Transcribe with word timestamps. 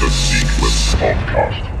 the 0.00 0.06
Seekless 0.10 0.94
Podcast. 0.94 1.77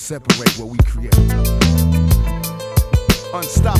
separate 0.00 0.48
what 0.58 0.68
we 0.68 0.78
create. 0.78 1.14
Unstoppable. 3.34 3.79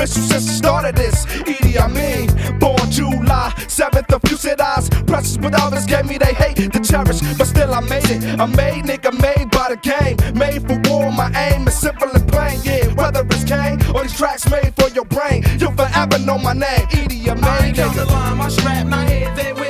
official 0.00 0.22
since 0.22 0.46
the 0.46 0.52
start 0.52 0.84
of 0.86 0.94
this. 0.94 1.26
Edie, 1.46 1.78
I 1.78 1.86
mean, 1.88 2.28
born 2.58 2.90
July 2.90 3.52
7th 3.68 4.12
of 4.12 4.20
eyes. 4.60 4.88
Precious 5.06 5.38
with 5.38 5.54
others 5.54 5.84
gave 5.86 6.06
me 6.06 6.16
they 6.18 6.32
hate 6.32 6.72
to 6.72 6.80
cherish, 6.80 7.20
but 7.36 7.46
still 7.46 7.74
I 7.74 7.80
made 7.80 8.08
it. 8.10 8.40
I 8.40 8.46
made 8.46 8.84
nigga 8.84 9.12
made 9.20 9.50
by 9.50 9.68
the 9.70 9.76
game, 9.76 10.16
made 10.34 10.66
for 10.66 10.80
war. 10.88 11.12
My 11.12 11.30
aim 11.36 11.68
is 11.68 11.78
simple 11.78 12.08
and 12.12 12.26
plain. 12.28 12.60
Yeah, 12.62 12.86
whether 12.94 13.24
it's 13.24 13.44
Kane 13.44 13.78
or 13.94 14.02
these 14.02 14.16
tracks 14.16 14.48
made 14.50 14.74
for 14.76 14.88
your 14.88 15.04
brain, 15.04 15.44
you'll 15.58 15.72
forever 15.72 16.18
know 16.18 16.38
my 16.38 16.54
name. 16.54 16.86
Edie, 16.92 17.30
I 17.30 17.34
mean, 17.34 17.44
I 17.44 17.66
ain't 17.66 17.76
nigga. 17.76 17.94
the 17.94 18.04
line, 18.06 18.38
my 18.38 18.48
strap, 18.48 18.86
my 18.86 19.04
head, 19.04 19.36
they 19.36 19.52
will. 19.52 19.69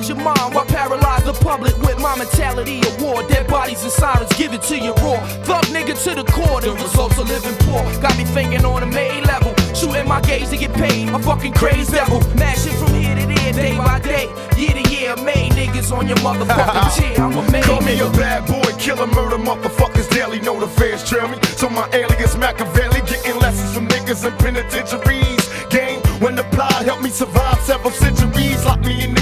paralyze 0.00 0.08
your 0.08 0.18
mind. 0.18 0.54
Why 0.54 0.64
paralyze 0.66 1.24
the 1.24 1.32
public 1.32 1.76
with 1.78 1.98
my 2.00 2.16
mentality 2.16 2.80
of 2.80 3.02
war? 3.02 3.22
Dead 3.28 3.46
bodies 3.46 3.82
and 3.82 3.92
sirens 3.92 4.30
give 4.36 4.52
it 4.52 4.62
to 4.62 4.78
you 4.78 4.92
raw. 4.94 5.20
Thug 5.44 5.64
nigga 5.66 5.94
to 6.04 6.14
the 6.14 6.24
core, 6.24 6.60
the 6.60 6.72
results 6.72 7.18
of 7.18 7.28
living 7.28 7.56
poor. 7.66 7.82
Got 8.00 8.16
me 8.16 8.24
thinking 8.24 8.64
on 8.64 8.82
a 8.82 8.86
May 8.86 9.20
level. 9.22 9.54
Shooting 9.74 10.08
my 10.08 10.20
gaze 10.22 10.50
to 10.50 10.56
get 10.56 10.72
paid. 10.74 11.08
I'm 11.08 11.22
fucking 11.22 11.52
crazy 11.54 11.92
devil. 11.92 12.20
Mashing 12.36 12.76
from 12.76 12.94
here 12.94 13.14
to 13.14 13.26
there, 13.26 13.52
day 13.52 13.76
by 13.76 14.00
day. 14.00 14.28
Year 14.56 14.74
to 14.82 14.90
year, 14.90 15.16
May 15.16 15.48
niggas 15.50 15.92
on 15.92 16.06
your 16.08 16.18
motherfucking 16.18 16.96
chair. 16.98 17.24
I'm 17.24 17.36
a 17.36 17.50
May. 17.50 17.62
Call 17.62 17.80
me 17.82 17.96
nigga. 17.96 18.12
a 18.12 18.18
bad 18.18 18.46
boy, 18.46 18.72
killer, 18.78 19.06
murder 19.06 19.38
motherfuckers 19.38 20.08
daily. 20.10 20.40
Know 20.40 20.58
the 20.60 20.68
fans 20.68 21.08
trail 21.08 21.28
me. 21.28 21.38
So 21.56 21.68
my 21.68 21.88
alias 21.92 22.36
Machiavelli, 22.36 23.00
getting 23.02 23.38
lessons 23.40 23.74
from 23.74 23.88
niggas 23.88 24.26
in 24.26 24.36
penitentiaries. 24.38 25.48
Game 25.70 26.00
when 26.20 26.34
the 26.34 26.44
plot 26.54 26.84
helped 26.84 27.02
me 27.02 27.10
survive 27.10 27.60
several 27.60 27.92
centuries. 27.92 28.64
Lock 28.64 28.80
me 28.80 29.04
in 29.04 29.19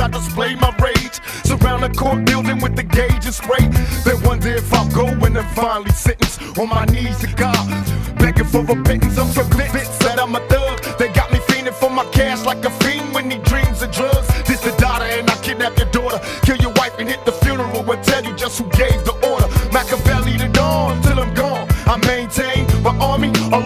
I 0.00 0.08
display 0.08 0.54
my 0.54 0.74
rage. 0.80 1.20
Surround 1.44 1.82
the 1.82 1.90
court 1.90 2.24
building 2.24 2.58
with 2.60 2.74
the 2.74 2.82
gauges 2.82 3.38
great. 3.40 3.70
They 4.04 4.16
wonder 4.26 4.48
if 4.48 4.72
I'm 4.72 4.88
going 4.90 5.36
and 5.36 5.50
finally 5.50 5.90
sentenced 5.90 6.40
on 6.58 6.68
my 6.68 6.84
knees 6.86 7.18
to 7.18 7.28
God. 7.36 7.68
Begging 8.16 8.46
for 8.46 8.64
repentance, 8.64 9.18
I'm 9.18 9.28
so 9.28 9.42
convinced 9.44 10.00
that 10.00 10.18
I'm 10.18 10.34
a 10.34 10.40
thug. 10.48 10.80
They 10.98 11.08
got 11.12 11.30
me 11.30 11.38
fiending 11.40 11.74
for 11.74 11.90
my 11.90 12.04
cash 12.12 12.44
like 12.46 12.64
a 12.64 12.70
fiend 12.80 13.12
when 13.14 13.30
he 13.30 13.38
dreams 13.38 13.82
of 13.82 13.92
drugs. 13.92 14.26
This 14.48 14.60
the 14.60 14.72
daughter, 14.80 15.04
and 15.04 15.30
I 15.30 15.36
kidnap 15.42 15.76
your 15.76 15.90
daughter. 15.90 16.18
Kill 16.46 16.56
your 16.56 16.72
wife 16.80 16.98
and 16.98 17.08
hit 17.08 17.24
the 17.26 17.32
funeral 17.32 17.90
and 17.90 18.02
tell 18.02 18.24
you 18.24 18.34
just 18.36 18.58
who 18.58 18.64
gave 18.70 19.04
the 19.04 19.12
order. 19.28 19.48
Machiavelli 19.70 20.38
to 20.38 20.48
dawn 20.48 21.02
till 21.02 21.20
I'm 21.20 21.34
gone. 21.34 21.68
I 21.86 21.96
maintain 22.06 22.66
my 22.82 22.96
army, 23.04 23.28
a 23.52 23.58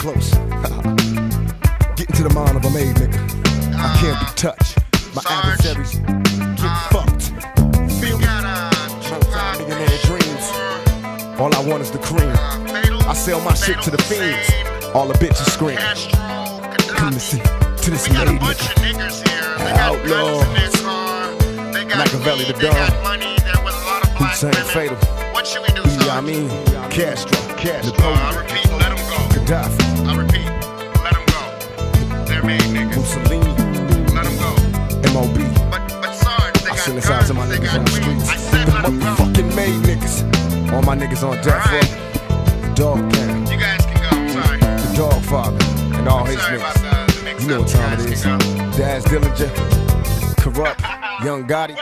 close. 0.00 0.30
Get 1.94 2.08
into 2.08 2.22
the 2.24 2.32
mind 2.32 2.56
of 2.56 2.64
a 2.64 2.70
made 2.70 2.96
nigga. 2.96 3.20
I 3.76 3.94
can't 4.00 4.18
be 4.18 4.26
touched. 4.34 4.78
My 5.14 5.20
Sarge. 5.20 5.44
adversaries 5.44 5.94
get 6.56 6.64
uh, 6.64 6.88
fucked. 6.88 7.24
Feel 8.00 8.16
me? 8.16 8.24
Millionaire 9.60 10.00
dreams. 10.08 10.46
All 11.38 11.54
I 11.54 11.62
want 11.68 11.82
is 11.82 11.90
the 11.90 11.98
cream. 11.98 12.32
I 13.06 13.12
sell 13.12 13.42
my 13.42 13.52
shit 13.52 13.82
to 13.82 13.90
the 13.90 14.00
fiends. 14.08 14.48
All 14.94 15.06
the 15.06 15.18
bitches 15.20 15.50
scream. 15.52 15.76
Come 16.96 17.12
to 17.12 17.36
to 17.84 17.90
this 17.90 18.08
made 18.08 18.26
nigga. 18.26 18.40
Outlaw. 19.84 20.40
Machiavelli 21.94 22.44
the 22.44 22.56
dog. 22.58 23.20
Hussein 24.16 24.52
Fatal. 24.72 24.96
What 25.34 25.46
should 25.46 25.60
we 25.60 25.68
do? 25.74 25.82
Yeah, 26.06 26.16
I 26.16 26.20
mean, 26.22 26.48
Castro, 26.88 27.36
Castro. 27.56 27.92
Napoleon. 27.92 28.59
Gaddafi. 29.50 30.06
I 30.06 30.16
repeat, 30.16 30.46
let 31.02 31.16
him 31.16 31.26
go. 31.26 32.24
They're 32.24 32.44
made 32.44 32.60
niggas. 32.70 32.94
Mussolini. 32.94 33.50
Let 34.14 34.24
him 34.24 34.38
go. 34.38 34.54
MOB. 35.10 35.38
But, 35.72 35.88
but 36.00 36.14
Sarge, 36.14 36.62
they 36.62 36.70
I 36.70 36.76
got 36.76 37.26
guns, 37.26 37.50
they 37.50 37.58
niggas 37.58 37.64
got 37.66 37.78
on 37.78 37.84
the 37.84 37.90
streets. 37.90 38.28
I 38.28 38.36
said 38.36 38.68
let 38.68 38.84
him 38.84 39.00
go. 39.00 39.14
Fucking 39.16 39.56
made 39.56 39.82
niggas. 39.82 40.72
All 40.72 40.82
my 40.82 40.94
niggas 40.96 41.28
on 41.28 41.42
death 41.42 41.66
right. 41.66 42.76
Dog 42.76 43.12
down. 43.12 43.46
You 43.48 43.58
guys 43.58 43.84
can 43.86 44.00
go, 44.00 44.16
I'm 44.16 44.28
sorry. 44.28 44.60
The 44.60 44.94
dog 44.96 45.20
father 45.24 45.58
and 45.98 46.06
all 46.06 46.20
I'm 46.20 46.26
his 46.26 46.36
niggas. 46.36 47.42
You 47.42 47.48
know 47.48 47.60
what 47.62 47.68
time 47.70 47.98
it 47.98 48.06
is. 48.06 48.22
Daz 48.22 49.04
Dillinger, 49.06 49.50
Kurupt, 50.36 51.24
Young 51.24 51.44
Gotti. 51.48 51.76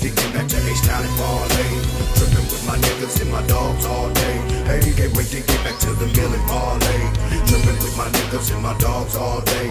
to 0.00 0.08
get 0.08 0.32
back 0.32 0.48
to 0.48 0.56
H-Town 0.56 1.04
and 1.04 1.16
parlay. 1.20 1.72
Tripping 2.16 2.48
with 2.48 2.64
my 2.66 2.76
niggas 2.76 3.20
and 3.20 3.30
my 3.30 3.44
dogs 3.46 3.84
all 3.84 4.08
day. 4.12 4.36
Hey, 4.64 4.80
can't 4.96 5.14
wait 5.16 5.28
to 5.28 5.40
get 5.40 5.60
back 5.64 5.78
to 5.80 5.92
the 5.92 6.06
mill 6.16 6.32
and 6.32 6.46
parlay. 6.48 7.02
Tripping 7.44 7.78
with 7.84 7.96
my 7.96 8.08
niggas 8.08 8.52
and 8.54 8.62
my 8.62 8.76
dogs 8.78 9.14
all 9.16 9.40
day. 9.42 9.68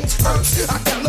first. 0.00 0.70
I 0.70 0.78
got 0.84 1.01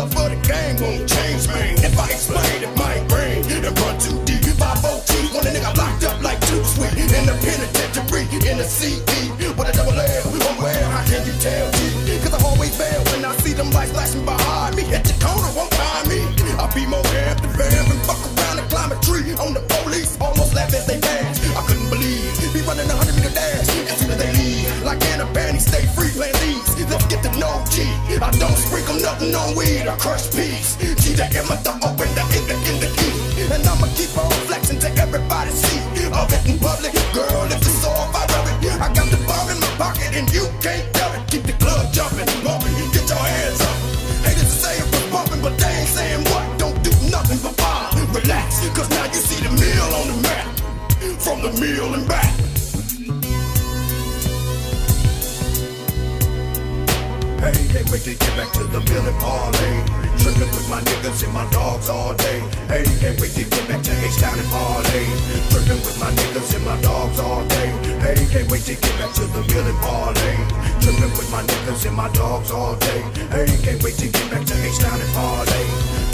To 68.64 68.72
get 68.72 68.98
back 68.98 69.12
to 69.12 69.26
the 69.26 69.44
mill 69.52 69.66
and 69.66 69.78
parlay. 69.84 70.36
Tripping 70.80 71.12
with 71.20 71.30
my 71.30 71.42
niggas 71.42 71.84
and 71.84 71.94
my 71.94 72.08
dogs 72.12 72.50
all 72.50 72.74
day. 72.76 73.02
Hey, 73.28 73.44
can't 73.60 73.82
wait 73.84 73.92
to 74.00 74.08
get 74.08 74.30
back 74.30 74.46
to 74.46 74.54
H-Town 74.56 75.00
and 75.02 75.12
parlay. 75.12 75.66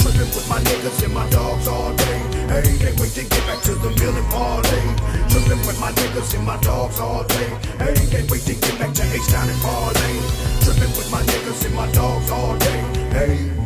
Tripping 0.02 0.34
with 0.34 0.48
my 0.50 0.58
niggas 0.58 1.04
and 1.04 1.14
my 1.14 1.30
dogs 1.30 1.68
all 1.68 1.94
day. 1.94 2.18
Hey, 2.50 2.76
can't 2.82 2.98
wait 2.98 3.14
to 3.14 3.22
get 3.22 3.46
back 3.46 3.62
to 3.62 3.74
the 3.76 3.90
mill 3.90 4.16
and 4.16 4.26
parlay. 4.34 4.82
Tripping 5.30 5.62
with 5.62 5.78
my 5.78 5.92
niggas 5.92 6.34
and 6.34 6.44
my 6.44 6.56
dogs 6.58 6.98
all 6.98 7.22
day. 7.22 7.50
Hey, 7.78 7.94
can't 8.10 8.28
wait 8.28 8.42
to 8.42 8.54
get 8.54 8.78
back 8.80 8.94
to 8.94 9.04
H-Town 9.04 9.48
and 9.48 9.60
parlay. 9.62 10.18
Tripping 10.66 10.90
with 10.98 11.08
my 11.12 11.22
niggas 11.22 11.64
and 11.66 11.74
my 11.76 11.86
dogs 11.92 12.30
all 12.32 12.58
day. 12.58 12.80
Hey. 13.14 13.59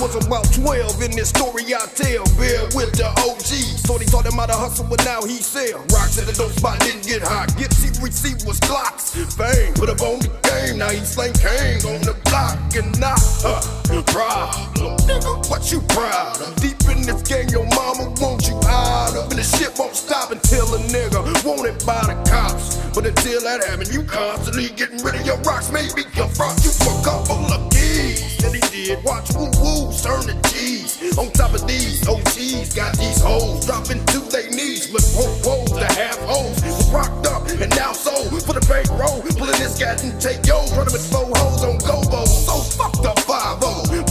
Was 0.00 0.14
about 0.14 0.46
12 0.54 1.02
in 1.02 1.10
this 1.12 1.30
story 1.30 1.64
I 1.74 1.82
tell. 1.94 2.24
Bear 2.38 2.62
with 2.74 2.94
the 2.94 3.10
OG. 3.26 3.50
So 3.82 3.98
they 3.98 4.06
taught 4.06 4.26
him 4.26 4.38
how 4.38 4.46
to 4.46 4.54
hustle, 4.54 4.86
but 4.86 5.04
now 5.04 5.22
he 5.22 5.42
sell. 5.42 5.78
Rocks 5.90 6.18
at 6.18 6.26
the 6.26 6.32
dope 6.32 6.52
spot, 6.52 6.78
didn't 6.80 7.06
get. 7.06 7.22
Gifts 7.58 7.82
he 7.82 7.90
received 8.02 8.46
was 8.46 8.60
clocks. 8.60 9.14
Fame, 9.34 9.74
put 9.74 9.90
up 9.90 10.00
on 10.00 10.20
the 10.20 10.30
game. 10.46 10.78
Now 10.78 10.90
he 10.90 11.02
slang 11.02 11.34
king 11.34 11.82
on 11.90 12.00
the 12.06 12.14
block 12.30 12.58
and 12.78 12.88
not 13.00 13.18
a 13.42 14.02
problem. 14.14 14.98
Nigga, 15.08 15.50
what 15.50 15.72
you 15.72 15.80
proud 15.90 16.40
of? 16.40 16.54
Deep 16.62 16.78
in 16.86 17.02
this 17.02 17.22
game, 17.26 17.48
your 17.48 17.66
mama 17.74 18.14
want 18.22 18.46
you 18.46 18.54
out 18.68 19.16
of. 19.16 19.30
And 19.30 19.38
the 19.38 19.46
shit 19.46 19.74
won't 19.78 19.96
stop 19.96 20.30
until 20.30 20.68
a 20.74 20.78
nigga 20.92 21.26
wanted 21.42 21.78
by 21.84 22.00
the 22.06 22.16
cops. 22.28 22.76
But 22.94 23.06
until 23.06 23.40
that 23.42 23.64
happen, 23.64 23.90
you 23.90 24.04
constantly 24.04 24.68
getting 24.76 25.02
rid 25.02 25.16
of 25.16 25.26
your 25.26 25.38
rocks. 25.42 25.72
Maybe 25.72 26.06
your 26.14 26.28
front, 26.28 26.62
you 26.62 26.70
for 26.70 26.92
a 26.92 27.02
couple 27.02 27.52
of. 27.52 27.67
That 28.38 28.54
he 28.54 28.62
did. 28.70 29.02
Watch 29.04 29.34
woo 29.34 29.50
woo 29.58 29.92
turn 29.98 30.22
to 30.30 30.36
G's. 30.50 31.18
On 31.18 31.30
top 31.32 31.54
of 31.54 31.66
these, 31.66 32.06
OGs 32.06 32.74
got 32.74 32.96
these 32.96 33.20
hoes 33.20 33.66
dropping 33.66 34.04
to 34.06 34.18
their 34.30 34.48
knees 34.50 34.92
with 34.92 35.06
whoa 35.14 35.26
whoa 35.42 35.64
the 35.74 35.86
half 35.86 36.18
hoes. 36.26 36.90
Rocked 36.90 37.26
up 37.26 37.48
and 37.48 37.70
now 37.76 37.92
sold 37.92 38.42
for 38.42 38.54
the 38.54 38.64
bank 38.68 38.88
roll. 38.90 39.22
Pulling 39.38 39.58
this 39.58 39.78
cat 39.78 40.02
and 40.04 40.20
take 40.20 40.46
yo, 40.46 40.58
running 40.76 40.92
with 40.92 41.06
four 41.10 41.26
hoes 41.26 41.64
on 41.64 41.78
Gobo. 41.78 42.26
So 42.26 42.56
fuck 42.78 42.92
the 43.02 43.14
5 43.22 43.60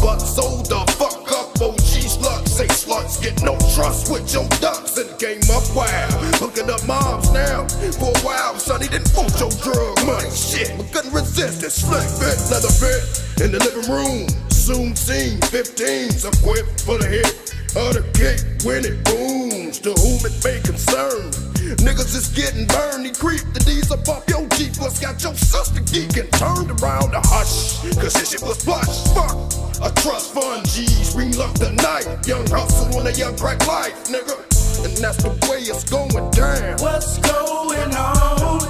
but 0.02 0.20
so 0.20 0.62
the 0.64 0.80
fuck 0.94 1.32
up. 1.32 1.62
OG 1.62 1.92
sluts 2.06 2.50
say 2.50 2.68
sluts 2.68 3.22
get 3.22 3.42
no 3.42 3.56
trust 3.78 4.12
with 4.12 4.34
your 4.34 4.50
ducks 4.58 4.98
and 4.98 5.08
came 5.20 5.38
up 5.54 5.64
wild. 5.76 6.12
Hooking 6.42 6.68
up 6.68 6.82
moms 6.88 7.32
now 7.32 7.68
for 8.02 8.10
a 8.10 8.20
while, 8.26 8.58
sonny 8.58 8.88
didn't 8.88 9.14
want 9.16 9.30
your 9.40 9.52
drug 9.62 9.96
money. 10.04 10.32
Shit, 10.32 10.76
but 10.78 10.92
couldn't 10.92 11.14
resist 11.14 11.62
it. 11.62 11.70
Slick 11.70 12.02
fit, 12.18 12.42
leather 12.50 12.74
fit 12.74 13.46
in 13.46 13.52
the 13.52 13.60
living 13.62 13.86
room. 13.86 14.26
Soon 14.50 14.96
seen 14.96 15.38
15s 15.54 16.26
equipped 16.26 16.82
for 16.82 16.98
the 16.98 17.06
hit 17.06 17.54
of 17.78 17.94
the 17.94 18.04
kick 18.18 18.42
when 18.66 18.82
it 18.84 18.98
booms. 19.06 19.78
To 19.86 19.94
whom 19.94 20.26
it 20.26 20.34
may 20.44 20.60
concern. 20.66 21.57
Niggas 21.76 22.16
is 22.16 22.30
getting 22.30 22.66
burned. 22.68 23.06
He 23.06 23.12
creep 23.12 23.42
the 23.54 23.60
D's 23.60 23.92
up 23.92 24.08
off 24.08 24.24
your 24.30 24.48
Jeep. 24.56 24.74
Plus 24.74 25.00
got 25.00 25.22
your 25.22 25.36
sister 25.36 25.82
geeking. 25.82 26.32
Turned 26.40 26.72
around 26.82 27.12
to 27.12 27.22
hush. 27.24 27.82
Cause 27.96 28.14
this 28.14 28.32
shit 28.32 28.42
was 28.42 28.64
plush. 28.64 29.04
Fuck. 29.14 29.36
A 29.84 29.94
trust 30.02 30.34
fund 30.34 30.68
G's. 30.70 31.16
Relock 31.16 31.56
the 31.56 31.72
night. 31.84 32.08
Young 32.26 32.48
hustle 32.48 33.00
on 33.00 33.08
a 33.08 33.12
young 33.12 33.36
crack 33.36 33.66
life, 33.68 34.08
nigga. 34.08 34.38
And 34.86 34.96
that's 34.98 35.24
the 35.24 35.30
way 35.50 35.60
it's 35.60 35.84
going 35.84 36.32
down. 36.32 36.78
What's 36.80 37.18
going 37.20 37.96
on 37.96 38.62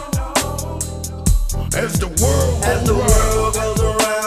As 1.76 2.00
the 2.00 2.08
world 2.08 2.64
as 2.64 2.84
the 2.88 2.96
world 2.96 3.54
goes 3.54 3.82
around 3.82 4.27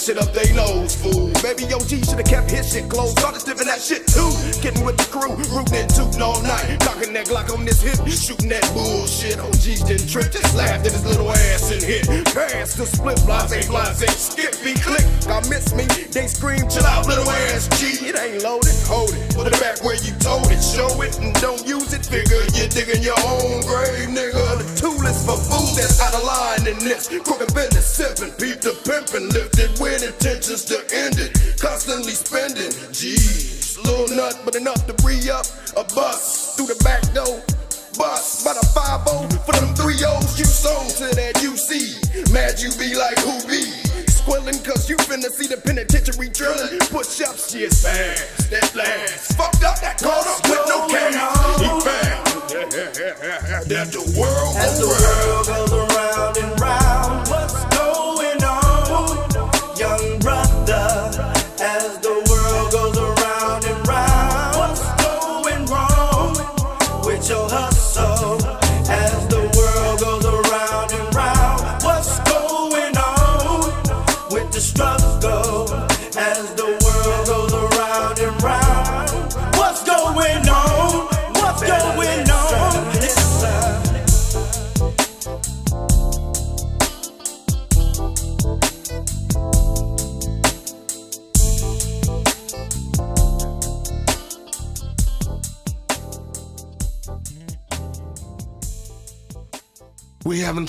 shit 0.00 0.16
up 0.16 0.32
they 0.32 0.50
nose, 0.54 0.99
Maybe 1.50 1.74
OG 1.74 2.06
should've 2.06 2.30
kept 2.30 2.48
his 2.48 2.70
shit 2.70 2.88
closed. 2.88 3.18
Started 3.18 3.42
sniffing 3.42 3.66
that 3.66 3.82
shit 3.82 4.06
too. 4.06 4.30
Getting 4.62 4.86
with 4.86 4.94
the 4.94 5.06
crew, 5.10 5.34
rootin' 5.50 5.82
and 5.82 5.90
tootin' 5.90 6.22
all 6.22 6.38
night. 6.46 6.78
Knocking 6.86 7.10
that 7.18 7.26
Glock 7.26 7.50
on 7.50 7.66
this 7.66 7.82
hip, 7.82 7.98
shooting 8.06 8.54
that 8.54 8.62
bullshit. 8.70 9.34
OGs 9.34 9.82
didn't 9.82 10.06
trip, 10.06 10.30
just 10.30 10.54
laughed 10.54 10.86
at 10.86 10.94
his 10.94 11.02
little 11.02 11.26
ass 11.26 11.74
and 11.74 11.82
hit. 11.82 12.06
Pass 12.30 12.78
the 12.78 12.86
split, 12.86 13.18
blase, 13.26 13.66
blase, 13.66 14.14
skippy, 14.14 14.78
click. 14.78 15.02
I 15.26 15.42
miss 15.50 15.74
me, 15.74 15.90
they 16.14 16.30
scream, 16.30 16.70
chill 16.70 16.86
out, 16.86 17.10
little 17.10 17.26
ass 17.26 17.66
G. 17.82 17.98
It 18.06 18.14
ain't 18.14 18.46
loaded, 18.46 18.78
hold 18.86 19.10
it. 19.10 19.34
Put 19.34 19.50
it 19.50 19.58
back 19.58 19.82
where 19.82 19.98
you 19.98 20.14
told 20.22 20.46
it, 20.54 20.62
show 20.62 21.02
it, 21.02 21.18
and 21.18 21.34
don't 21.42 21.66
use 21.66 21.90
it. 21.90 22.06
Figure 22.06 22.46
you're 22.54 22.70
digging 22.70 23.02
your 23.02 23.18
own 23.26 23.66
grave, 23.66 24.06
nigga. 24.06 24.38
The 24.54 24.66
tool 24.78 25.02
is 25.02 25.18
for 25.26 25.34
fools 25.34 25.74
that's 25.74 25.98
out 25.98 26.14
of 26.14 26.22
line 26.22 26.70
in 26.70 26.78
this. 26.78 27.10
Crooked 27.10 27.50
business, 27.58 27.90
sipping, 27.90 28.30
peep 28.38 28.62
the 28.62 28.78
pimpin', 28.86 29.34
lifted 29.34 29.74
with 29.82 30.06
intentions 30.06 30.62
to 30.70 30.78
end 30.94 31.18
it. 31.18 31.39
Constantly 31.60 32.12
spending, 32.12 32.72
G's. 32.92 33.78
Little 33.78 34.16
nut, 34.16 34.38
but 34.44 34.54
enough 34.56 34.86
to 34.86 34.94
free 35.02 35.30
up 35.30 35.46
a 35.76 35.84
bus 35.94 36.54
through 36.56 36.66
the 36.66 36.78
back 36.84 37.02
door. 37.14 37.40
Bus, 37.98 38.44
by 38.44 38.52
the 38.54 38.64
5 38.72 39.04
for 39.44 39.52
them 39.52 39.74
three 39.74 39.98
O's 40.04 40.38
you 40.38 40.44
sold 40.44 40.88
to 41.00 41.14
that 41.16 41.34
UC. 41.42 42.32
Mad 42.32 42.60
you 42.60 42.70
be 42.78 42.94
like 42.94 43.18
who 43.20 43.34
be? 43.48 43.62
Squilling 44.08 44.62
cause 44.62 44.88
you 44.88 44.96
finna 45.08 45.28
see 45.28 45.46
the 45.48 45.56
penitentiary 45.56 46.28
drilling. 46.28 46.78
Push 46.92 47.20
up 47.22 47.36
shit 47.36 47.72
fast, 47.72 48.50
that 48.50 48.74
last. 48.76 49.36
Fucked 49.36 49.64
up, 49.64 49.80
that 49.80 49.98
caught 49.98 50.26
up 50.28 50.40
with 50.48 50.64
no 50.68 50.86
cash. 50.88 51.16
He 51.60 51.68
found 51.84 52.20
that 53.68 53.88
the 53.92 54.02
world 54.18 54.56
As 54.56 54.78
the 54.78 54.86
go 54.86 54.92
round. 54.92 55.46
world 55.48 55.70
goes 55.70 55.72
around 55.72 56.59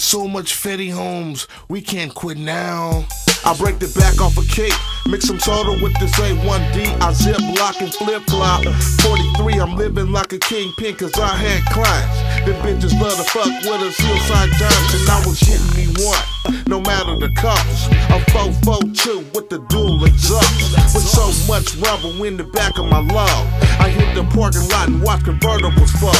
so 0.01 0.27
much 0.27 0.53
Fetty 0.53 0.91
homes, 0.91 1.47
we 1.69 1.81
can't 1.81 2.13
quit 2.13 2.37
now. 2.37 3.05
I 3.45 3.55
break 3.57 3.79
the 3.79 3.87
back 3.97 4.21
off 4.21 4.37
a 4.37 4.45
cake, 4.45 4.73
mix 5.07 5.25
some 5.25 5.39
soda 5.39 5.77
with 5.81 5.93
this 5.99 6.11
A1D. 6.19 7.01
I 7.01 7.13
zip, 7.13 7.39
lock, 7.57 7.81
and 7.81 7.93
flip 7.93 8.23
flop. 8.23 8.63
43, 9.01 9.59
I'm 9.59 9.75
living 9.75 10.11
like 10.11 10.33
a 10.33 10.39
kingpin 10.39 10.95
cause 10.95 11.13
I 11.17 11.35
had 11.37 11.65
clients. 11.73 12.17
The 12.45 12.53
bitches 12.65 12.99
love 12.99 13.17
to 13.17 13.23
fuck 13.29 13.45
with 13.45 13.81
us, 13.81 13.97
hillside 13.97 14.49
dimes, 14.57 14.93
and 14.93 15.09
I 15.09 15.21
was 15.25 15.39
getting 15.39 15.69
me 15.77 15.85
one, 16.05 16.25
no 16.67 16.79
matter 16.81 17.17
the 17.19 17.29
cost. 17.35 17.91
A 18.09 18.19
442 18.31 19.19
with 19.33 19.49
the 19.49 19.59
dual 19.69 20.03
exhaust. 20.05 20.93
With 20.93 21.03
so 21.03 21.27
much 21.51 21.75
rubber 21.77 22.25
in 22.25 22.37
the 22.37 22.43
back 22.43 22.77
of 22.77 22.85
my 22.85 22.99
log. 22.99 23.47
I 23.79 23.89
hit 23.89 24.13
the 24.15 24.23
parking 24.35 24.67
lot 24.69 24.87
and 24.87 25.01
watch 25.01 25.21
convertibles 25.21 25.91
fall. 25.99 26.13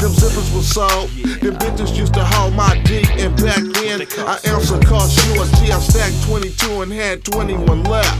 Them 0.00 0.12
zippers 0.12 0.50
were 0.54 0.62
sold, 0.62 1.10
them 1.40 1.56
bitches 1.56 1.96
used 1.96 2.14
to 2.14 2.24
haul 2.24 2.50
my 2.50 2.80
D, 2.84 3.04
and 3.18 3.34
back 3.36 3.62
then, 3.80 4.02
I 4.26 4.38
ounce 4.48 4.70
of 4.70 4.84
cost 4.84 5.16
you 5.26 5.40
a 5.40 5.46
G. 5.56 5.72
I 5.72 5.78
stacked 5.80 6.22
22 6.26 6.82
and 6.82 6.92
had 6.92 7.24
21 7.24 7.84
left. 7.84 8.14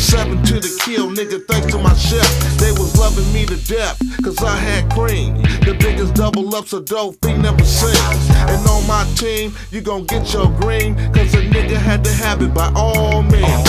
Seven 0.00 0.42
to 0.44 0.54
the 0.54 0.80
kill, 0.84 1.10
nigga, 1.10 1.44
thanks 1.46 1.70
to 1.72 1.78
my 1.78 1.94
chef. 1.94 2.24
They 2.58 2.72
was 2.72 2.96
loving 2.96 3.30
me 3.32 3.44
to 3.46 3.56
death, 3.66 4.00
cause 4.22 4.38
I 4.42 4.56
had 4.56 4.90
cream. 4.92 5.36
The 5.66 5.76
biggest 5.78 6.14
double 6.14 6.54
ups 6.54 6.72
of 6.72 6.86
dope 6.86 7.16
fiend 7.22 7.42
never 7.42 7.64
seen. 7.64 8.37
And 8.46 8.66
on 8.68 8.86
my 8.86 9.04
team, 9.16 9.52
you 9.70 9.80
gon' 9.80 10.04
get 10.04 10.32
your 10.32 10.48
green, 10.60 10.94
cause 11.12 11.34
a 11.34 11.42
nigga 11.42 11.76
had 11.76 12.04
to 12.04 12.12
have 12.12 12.42
it 12.42 12.54
by 12.54 12.70
all 12.74 13.22
means. 13.22 13.64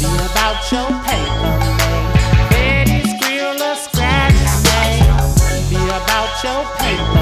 Be 0.00 0.06
about 0.30 0.60
your 0.70 0.88
paper. 1.04 1.54
Betty's 2.50 3.12
grill 3.20 3.62
or 3.62 3.76
scratch. 3.76 4.34
Be 5.70 5.76
about 5.76 6.32
your 6.44 6.64
paper, 6.78 7.15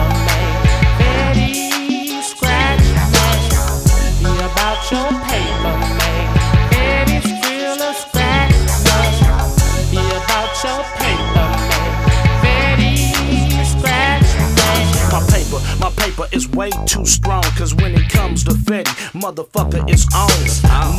way 16.54 16.70
too 16.86 17.04
strong. 17.04 17.42
Cause 17.56 17.74
when 17.74 17.94
it 17.94 18.08
comes 18.10 18.44
to 18.44 18.52
Fetty, 18.52 18.94
motherfucker, 19.12 19.84
it's 19.88 20.06
on. 20.14 20.30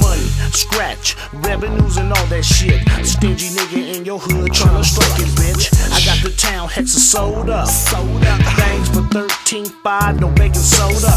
Money, 0.02 0.22
scratch, 0.52 1.16
revenues, 1.34 1.98
and 1.98 2.12
all 2.12 2.26
that 2.28 2.44
shit. 2.44 2.82
Stingy 3.06 3.50
nigga 3.50 3.96
in 3.96 4.06
your 4.06 4.20
hood 4.20 4.52
tryna 4.52 4.84
strike 4.84 5.20
it, 5.20 5.30
bitch. 5.40 5.74
I 5.92 6.00
got 6.06 6.24
the 6.24 6.36
town 6.38 6.70
hexa 6.70 7.00
sold 7.00 7.50
up. 7.50 7.68
Things 7.68 8.90
for 8.90 9.04
13.5, 9.14 10.20
no 10.20 10.30
baking 10.30 10.56
soda. 10.56 11.08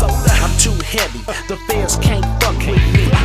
I'm 0.42 0.58
too 0.58 0.74
heavy, 0.84 1.20
the 1.48 1.56
feds 1.66 1.96
can't 1.96 2.24
fuck. 2.42 2.57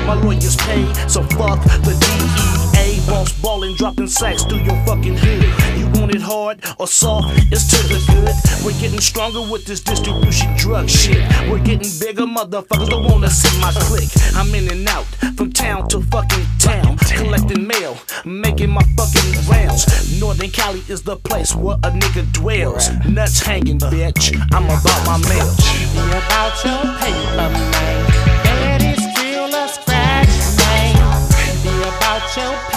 My 0.05 0.15
lawyers 0.15 0.55
pay, 0.57 0.83
so 1.07 1.23
fuck 1.23 1.63
the 1.83 1.95
DEA. 1.99 2.99
Boss 3.07 3.31
ballin', 3.41 3.75
dropping 3.75 4.07
sacks 4.07 4.43
through 4.43 4.59
your 4.59 4.75
fucking 4.85 5.15
hood. 5.15 5.43
You 5.77 5.85
want 5.99 6.13
it 6.13 6.21
hard 6.21 6.59
or 6.79 6.87
soft? 6.87 7.27
It's 7.51 7.67
to 7.71 7.87
the 7.87 7.99
good. 8.11 8.65
We're 8.65 8.79
getting 8.79 8.99
stronger 8.99 9.41
with 9.41 9.65
this 9.65 9.81
distribution 9.81 10.55
drug 10.57 10.89
shit. 10.89 11.23
We're 11.49 11.63
getting 11.63 11.89
bigger, 11.99 12.23
motherfuckers 12.23 12.89
don't 12.89 13.05
wanna 13.09 13.29
see 13.29 13.57
my 13.59 13.71
click. 13.71 14.09
I'm 14.35 14.53
in 14.55 14.69
and 14.71 14.87
out, 14.89 15.05
from 15.37 15.51
town 15.51 15.87
to 15.89 16.01
fucking 16.01 16.45
town, 16.59 16.97
collecting 16.97 17.65
mail, 17.65 17.97
making 18.25 18.69
my 18.71 18.83
fucking 18.97 19.47
rounds. 19.49 20.19
Northern 20.19 20.49
Cali 20.49 20.83
is 20.89 21.01
the 21.03 21.17
place 21.17 21.55
where 21.55 21.77
a 21.77 21.91
nigga 21.91 22.29
dwells. 22.33 22.89
Nuts 23.07 23.39
hanging, 23.39 23.79
bitch. 23.79 24.35
I'm 24.53 24.65
about 24.65 25.05
my 25.05 25.17
mail. 25.29 25.49
Be 25.93 26.03
about 26.11 26.63
your 26.63 26.81
paper, 26.99 27.49
man. 27.49 28.22
About 32.35 32.72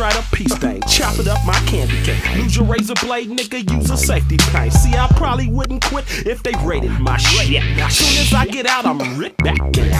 of 0.00 0.14
a 0.14 0.14
mattress 0.14 0.14
full 0.14 0.14
of 0.14 0.14
dried 0.14 0.16
up 0.16 0.24
pea 0.32 0.48
stain. 0.48 0.80
Chop 0.88 1.18
it 1.18 1.28
up 1.28 1.44
my 1.44 1.58
candy 1.66 2.02
cane. 2.02 2.42
Lose 2.42 2.56
your 2.56 2.64
razor 2.64 2.94
blade, 2.94 3.28
nigga, 3.28 3.70
use 3.72 3.90
a 3.90 3.96
safety 3.96 4.36
pin. 4.36 4.70
See, 4.70 4.94
I 4.94 5.08
probably 5.16 5.48
wouldn't 5.48 5.84
quit 5.84 6.04
if 6.26 6.42
they 6.42 6.52
raided 6.64 6.98
my 7.00 7.16
shit. 7.16 7.62
Soon 7.90 8.18
as 8.18 8.32
I 8.34 8.46
get 8.46 8.66
out, 8.66 8.86
I'm 8.86 8.98
right 9.18 9.36
back 9.38 9.58
in. 9.76 9.90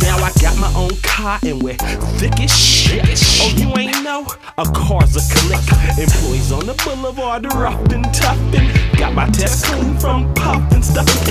Now 0.00 0.18
I 0.18 0.32
got 0.40 0.58
my 0.58 0.72
own 0.76 0.96
car 1.02 1.38
and 1.44 1.62
we're 1.62 1.76
thick 2.18 2.40
as 2.40 2.50
shit. 2.50 3.02
Oh, 3.40 3.52
you 3.56 3.76
ain't 3.78 4.02
know? 4.02 4.26
A 4.58 4.64
car's 4.64 5.16
a 5.16 5.22
click. 5.34 5.60
Employees 5.98 6.52
on 6.52 6.66
the 6.66 6.74
boulevard 6.84 7.46
are 7.46 7.66
often 7.66 8.02
toughin'. 8.12 8.70
Got 8.96 9.14
my 9.14 9.28
test 9.30 9.64
clean 9.64 9.98
from 9.98 10.32
puffin' 10.34 10.82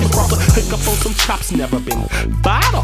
across 0.05 0.31
a 0.31 0.39
hiccup 0.53 0.87
on 0.87 0.95
some 0.95 1.13
chops, 1.13 1.51
never 1.51 1.79
been 1.79 2.01
vital. 2.41 2.83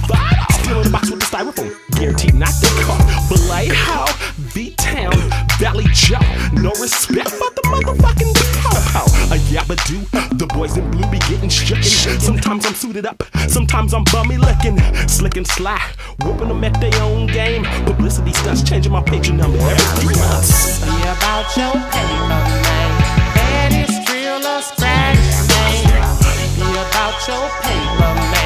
Still 0.52 0.78
in 0.78 0.84
the 0.84 0.90
box 0.92 1.10
with 1.10 1.20
the 1.20 1.26
styrofoam. 1.26 1.74
Guaranteed 1.92 2.36
not 2.36 2.50
the 2.62 2.68
car. 2.84 3.00
Belay 3.30 3.68
how? 3.68 4.06
V-Town, 4.38 5.12
Valley 5.60 5.86
Joe. 5.94 6.20
No 6.54 6.72
respect 6.82 7.30
for 7.30 7.50
the 7.52 7.62
motherfucking 7.66 8.34
pow. 8.94 9.06
A 9.34 9.38
yabba 9.52 9.76
do. 9.88 10.00
The 10.38 10.46
boys 10.48 10.78
in 10.78 10.90
blue 10.92 11.10
be 11.10 11.20
getting 11.20 11.50
shooken. 11.50 12.20
Sometimes 12.22 12.66
I'm 12.66 12.74
suited 12.74 13.06
up, 13.06 13.24
sometimes 13.48 13.94
I'm 13.94 14.04
bummy 14.12 14.38
looking. 14.38 14.78
Slick 15.08 15.36
and 15.38 15.48
sly, 15.48 15.82
whooping 16.22 16.48
them 16.48 16.64
at 16.64 16.80
their 16.80 17.02
own 17.02 17.28
game. 17.28 17.64
Publicity 17.86 18.34
stunts 18.34 18.62
changing 18.64 18.92
my 18.92 19.02
page 19.02 19.32
number 19.32 19.58
every 19.58 20.02
three 20.02 20.16
months. 20.16 20.80
Be 20.82 20.92
about 21.02 21.58
your 21.58 21.74
paper, 21.74 22.42
man. 22.62 22.92
Betty's 23.34 23.98
grill 24.08 24.46
or 24.46 24.62
scratch, 24.62 25.18
man. 25.50 26.18
Be 26.56 26.70
about 26.72 27.28
your 27.28 27.50
paper, 27.62 28.14
man. 28.14 28.37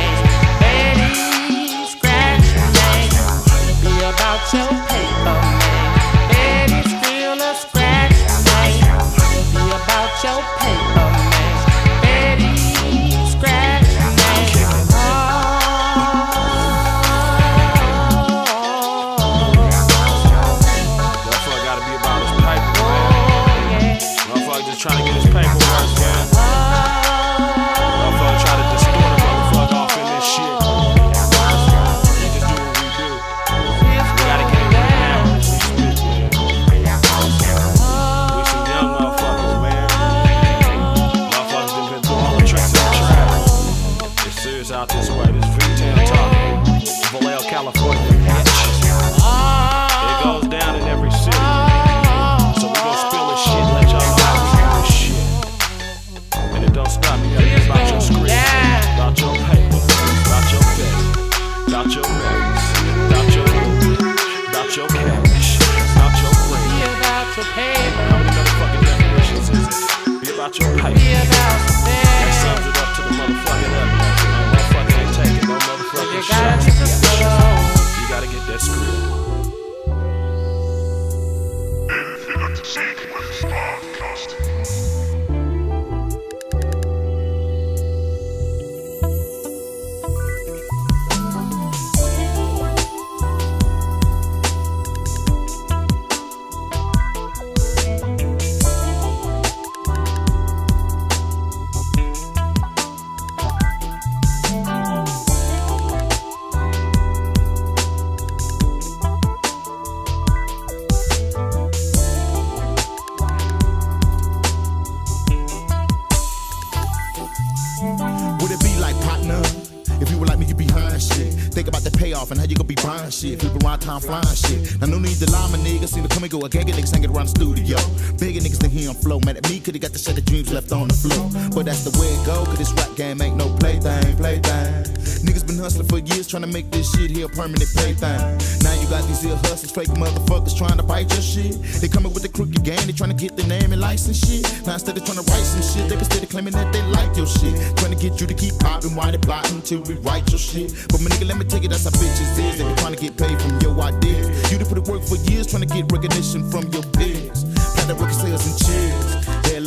Off, 122.14 122.32
and 122.32 122.40
how 122.40 122.46
you 122.46 122.56
gonna 122.56 122.68
be 122.68 122.76
buying 122.76 123.12
shit? 123.12 123.40
Flip 123.40 123.64
around 123.64 123.80
time 123.80 124.02
flying 124.02 124.36
shit. 124.36 124.80
Now 124.80 124.88
no 124.88 125.00
need 125.00 125.18
to 125.18 125.30
lie, 125.32 125.50
my 125.52 125.58
niggas. 125.58 125.90
See 125.90 126.02
the 126.02 126.08
come 126.08 126.24
and 126.24 126.32
go. 126.32 126.40
I 126.46 126.50
can't 126.50 126.66
get 126.66 126.76
niggas 126.76 126.92
hanging 126.94 127.12
around 127.12 127.28
the 127.28 127.36
studio. 127.40 127.78
Bigger 128.18 128.40
niggas 128.40 128.60
than 128.60 128.72
on 128.88 128.96
flow. 128.96 129.20
Mad 129.20 129.38
at 129.38 129.50
me, 129.50 129.60
he 129.60 129.80
got 129.80 129.92
the 129.92 130.00
set 130.00 130.18
of 130.18 130.26
dreams 130.26 130.52
left 130.52 130.72
on 130.72 130.88
the 130.88 130.94
floor. 130.94 131.30
But 131.54 131.66
that's 131.66 131.84
the 131.84 131.92
way 132.00 132.08
it 132.08 132.26
go, 132.26 132.46
cause 132.46 132.58
this 132.58 132.72
rap 132.74 132.96
game 132.96 133.22
ain't 133.22 133.38
no 133.38 133.48
plaything, 133.58 134.16
plaything. 134.18 134.81
Niggas 135.22 135.46
been 135.46 135.58
hustling 135.58 135.88
for 135.88 136.00
years 136.00 136.28
trying 136.28 136.42
to 136.42 136.52
make 136.52 136.70
this 136.72 136.92
shit 136.94 137.12
here 137.12 137.26
a 137.26 137.30
permanent 137.30 137.70
plaything. 137.78 138.20
Now 138.66 138.74
you 138.80 138.90
got 138.90 139.06
these 139.08 139.22
here 139.22 139.36
hustlers, 139.46 139.72
fake 139.72 139.94
motherfuckers 139.94 140.58
trying 140.58 140.78
to 140.78 140.84
bite 140.84 141.12
your 141.14 141.22
shit. 141.22 141.62
They 141.82 141.88
coming 141.88 142.14
with 142.14 142.24
the 142.24 142.30
crooked 142.30 142.64
game, 142.64 142.82
they 142.86 142.94
trying 142.94 143.14
to 143.14 143.20
get 143.20 143.38
the 143.38 143.46
name 143.46 143.72
and 143.72 143.82
license 143.82 144.18
shit. 144.18 144.44
Now 144.66 144.74
instead 144.74 144.98
of 144.98 145.06
trying 145.06 145.22
to 145.22 145.26
write 145.30 145.46
some 145.46 145.62
shit, 145.62 145.90
they 145.90 145.98
instead 145.98 146.24
of 146.24 146.30
claiming 146.30 146.54
that 146.54 146.74
they 146.74 146.82
like 146.90 147.16
your 147.16 147.28
shit. 147.28 147.54
Trying 147.78 147.94
to 147.94 148.00
get 148.00 148.20
you 148.20 148.28
to 148.28 148.34
keep 148.34 148.58
popping 148.60 148.96
while 148.96 149.12
they 149.12 149.18
plotting 149.18 149.62
to 149.70 149.84
rewrite 149.86 150.30
your 150.32 150.40
shit. 150.40 150.74
But 150.90 151.02
my 151.02 151.10
nigga, 151.14 151.28
let 151.28 151.38
me 151.38 151.46
tell 151.46 151.62
you 151.62 151.70
that's 151.70 151.86
how 151.86 151.92
bitches 151.92 152.38
is. 152.40 152.58
They 152.58 152.66
be 152.66 152.76
trying 152.82 152.96
to 152.96 153.02
get 153.02 153.18
paid 153.18 153.38
from 153.42 153.60
your 153.62 153.80
ideas. 153.80 154.52
You 154.52 154.58
done 154.58 154.68
put 154.68 154.78
in 154.78 154.86
work 154.90 155.04
for 155.04 155.18
years 155.30 155.48
trying 155.48 155.68
to 155.68 155.70
get 155.70 155.92
recognition 155.92 156.50
from 156.50 156.66
your 156.74 156.84
peers. 156.98 157.44
Got 157.78 157.88
the 157.88 157.96
record 157.96 158.16
sales 158.16 158.46
and 158.50 158.58
cheers. 158.58 159.11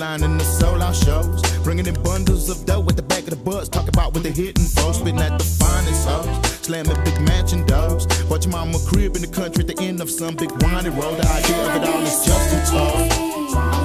Headlining 0.04 0.38
the 0.38 0.44
soul 0.44 0.82
out 0.82 0.94
shows. 0.94 1.40
Bringing 1.62 1.86
in 1.86 1.94
bundles 2.02 2.50
of 2.50 2.66
dough 2.66 2.84
at 2.88 2.96
the 2.96 3.02
back 3.02 3.20
of 3.20 3.30
the 3.30 3.36
bus. 3.36 3.70
Talk 3.70 3.88
about 3.88 4.12
what 4.12 4.22
they 4.22 4.32
hitting 4.32 4.64
folks. 4.64 4.98
Spitting 4.98 5.18
at 5.20 5.38
the 5.38 5.44
finest 5.44 6.06
hoes. 6.06 6.46
Slamming 6.60 7.02
big 7.04 7.18
mansion 7.22 7.64
doors. 7.64 8.06
Watch 8.28 8.46
mama 8.46 8.78
crib 8.86 9.16
in 9.16 9.22
the 9.22 9.28
country 9.28 9.64
at 9.64 9.74
the 9.74 9.82
end 9.82 10.02
of 10.02 10.10
some 10.10 10.36
big 10.36 10.50
winding 10.62 10.96
road. 10.98 11.16
The 11.16 11.26
idea 11.26 11.66
of 11.66 11.82
it 11.82 11.88
all 11.88 12.02
is 12.02 12.24
just 12.24 12.70
too 12.70 12.76
tough. 12.76 13.83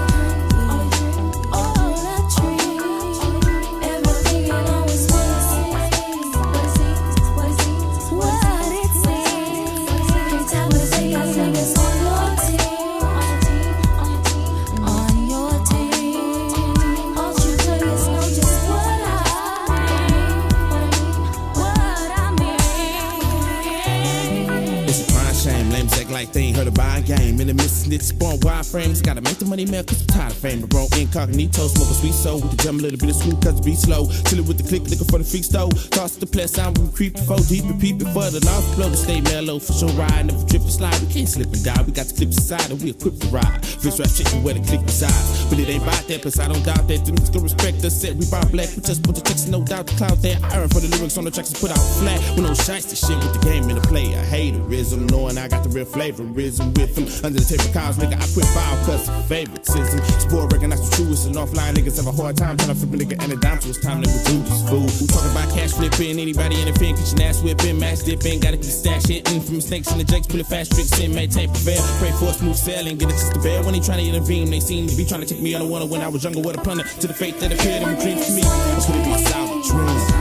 tem. 26.32 26.49
Heard 26.60 26.68
a 26.68 27.02
game. 27.02 27.40
In 27.40 27.48
the 27.48 27.54
midst 27.54 27.86
snitch 27.86 28.02
spawn 28.02 28.40
wide 28.42 28.66
frames, 28.66 29.02
gotta 29.02 29.22
make 29.22 29.38
the 29.38 29.46
money 29.46 29.66
mail, 29.66 29.84
cause 29.84 30.02
I'm 30.02 30.08
tired 30.08 30.32
of 30.32 30.38
fame. 30.38 30.62
Bro, 30.62 30.88
incognito, 30.98 31.68
smoke 31.68 31.90
a 31.90 31.94
sweet 31.94 32.14
soul 32.14 32.42
with 32.42 32.52
the 32.52 32.58
jam, 32.64 32.80
a 32.80 32.82
little 32.82 33.00
bit 33.00 33.10
of 33.10 33.16
scoop, 33.16 33.42
cause 33.42 33.62
be 33.62 33.76
slow. 33.76 34.08
Chillin' 34.28 34.48
with 34.48 34.58
the 34.58 34.68
click, 34.68 34.84
looking 34.84 35.08
for 35.08 35.20
the 35.20 35.24
freak 35.24 35.44
stove. 35.44 35.72
Toss 35.92 36.16
the 36.18 36.26
plus 36.26 36.52
sound, 36.54 36.78
we 36.78 36.92
creep 36.92 37.18
four 37.20 37.40
deep 37.48 37.64
and 37.64 37.80
peep 37.80 38.00
for 38.12 38.28
the 38.30 38.44
long 38.46 38.64
flow 38.76 38.92
stay 38.94 39.22
mellow. 39.22 39.60
For 39.60 39.74
sure, 39.74 39.94
ride, 39.96 40.28
never 40.28 40.44
trip 40.48 40.62
and 40.62 40.72
slide. 40.72 41.00
We 41.00 41.08
can't 41.08 41.30
slip 41.30 41.48
and 41.48 41.64
die, 41.64 41.82
we 41.84 41.92
got 41.92 42.08
the 42.08 42.16
clips 42.16 42.38
inside 42.38 42.70
and 42.72 42.82
we 42.82 42.92
equipped 42.92 43.22
to 43.24 43.28
ride. 43.30 43.66
Fist 43.66 44.00
rap 44.00 44.12
chicken 44.12 44.44
where 44.44 44.54
the 44.54 44.64
click 44.68 44.82
resides. 44.84 45.48
But 45.48 45.60
it 45.60 45.70
ain't 45.70 45.84
about 45.84 46.04
that, 46.12 46.22
plus 46.22 46.40
I 46.40 46.48
don't 46.52 46.64
doubt 46.66 46.88
that. 46.92 47.00
The 47.06 47.12
niggas 47.16 47.32
gon' 47.32 47.44
respect 47.44 47.84
us, 47.86 47.96
set 47.96 48.16
we 48.20 48.28
buy 48.28 48.44
black. 48.52 48.68
We 48.76 48.84
just 48.84 49.04
put 49.04 49.16
the 49.16 49.24
text, 49.24 49.48
no 49.48 49.64
doubt 49.64 49.88
the 49.88 49.96
cloud 49.96 50.20
there. 50.20 50.38
Iron 50.52 50.68
for 50.68 50.84
the 50.84 50.92
lyrics 50.92 51.18
on 51.18 51.24
the 51.24 51.32
tracks 51.32 51.56
is 51.56 51.60
put 51.60 51.72
out 51.72 51.84
flat. 52.04 52.20
With 52.36 52.44
no 52.44 52.54
shites, 52.54 52.92
the 52.92 53.00
shit 53.00 53.16
with 53.24 53.40
the 53.40 53.44
game 53.48 53.70
in 53.72 53.80
the 53.80 53.86
play. 53.88 54.12
I 54.12 54.24
haterism, 54.28 55.10
knowing 55.12 55.38
I 55.38 55.48
got 55.48 55.64
the 55.64 55.70
real 55.70 55.86
flavor. 55.86 56.24
real 56.24 56.49
flavorism 56.50 56.78
with 56.78 56.96
them. 56.96 57.06
Under 57.26 57.40
the 57.40 57.46
table 57.46 57.74
cars, 57.74 57.98
nigga, 57.98 58.18
I 58.18 58.26
quit 58.34 58.46
foul 58.54 58.76
cause 58.86 59.10
favoritism. 59.28 60.00
Sport 60.20 60.54
recognize 60.54 60.90
the 60.90 60.96
truest 60.96 61.28
and 61.28 61.36
offline 61.36 61.74
niggas 61.76 61.98
have 61.98 62.08
a 62.08 62.16
hard 62.16 62.38
time 62.38 62.58
trying 62.58 62.70
to 62.70 62.76
flip 62.76 62.94
a 62.94 62.98
nigga 62.98 63.24
and 63.24 63.34
a 63.34 63.38
dime, 63.38 63.62
so 63.62 63.70
it's 63.70 63.82
time 63.82 64.00
we 64.00 64.06
do 64.06 64.42
this 64.44 64.62
fool. 64.70 64.88
Who 64.88 65.08
talking 65.08 65.32
about 65.32 65.50
cash 65.54 65.74
flipping, 65.74 66.20
anybody 66.20 66.62
in 66.62 66.72
the 66.72 66.76
fin, 66.78 66.96
kitchen 66.96 67.22
ass 67.22 67.42
whipping, 67.42 67.80
match 67.80 68.04
dipping, 68.04 68.40
gotta 68.40 68.58
keep 68.58 68.72
stash 68.72 69.06
hitting 69.06 69.42
mm, 69.42 69.46
from 69.46 69.62
snakes 69.62 69.92
and 69.92 70.00
the 70.00 70.06
jakes, 70.06 70.28
pull 70.28 70.40
it 70.40 70.48
fast 70.48 70.74
tricks 70.74 70.98
in, 71.00 71.14
maintain 71.14 71.50
prevail. 71.50 71.82
Pray 72.00 72.12
for 72.18 72.30
a 72.30 72.34
smooth 72.34 72.56
sailing, 72.56 72.98
get 72.98 73.10
it 73.10 73.18
to 73.34 73.40
bear 73.42 73.64
when 73.64 73.74
they 73.74 73.80
trying 73.80 74.00
to 74.00 74.08
intervene. 74.10 74.50
They 74.50 74.60
seem 74.60 74.88
to 74.88 74.96
be 74.96 75.06
trying 75.06 75.22
to 75.22 75.28
take 75.28 75.42
me 75.42 75.54
on 75.56 75.62
a 75.62 75.68
one 75.68 75.88
when 75.90 76.02
I 76.02 76.08
was 76.08 76.24
younger 76.24 76.42
with 76.42 76.58
a 76.58 76.62
punter 76.62 76.84
to 76.84 77.08
the 77.08 77.14
fate 77.14 77.40
that 77.40 77.52
appeared 77.52 77.84
in 77.84 77.90
my 77.90 78.00
dreams 78.00 78.26
to 78.28 78.34
me. 78.34 78.44
Or 78.44 78.82
could 78.86 78.96
it 78.96 79.06
be 79.06 79.14
a 79.14 79.20
sour 79.30 79.62
dream? 79.64 80.19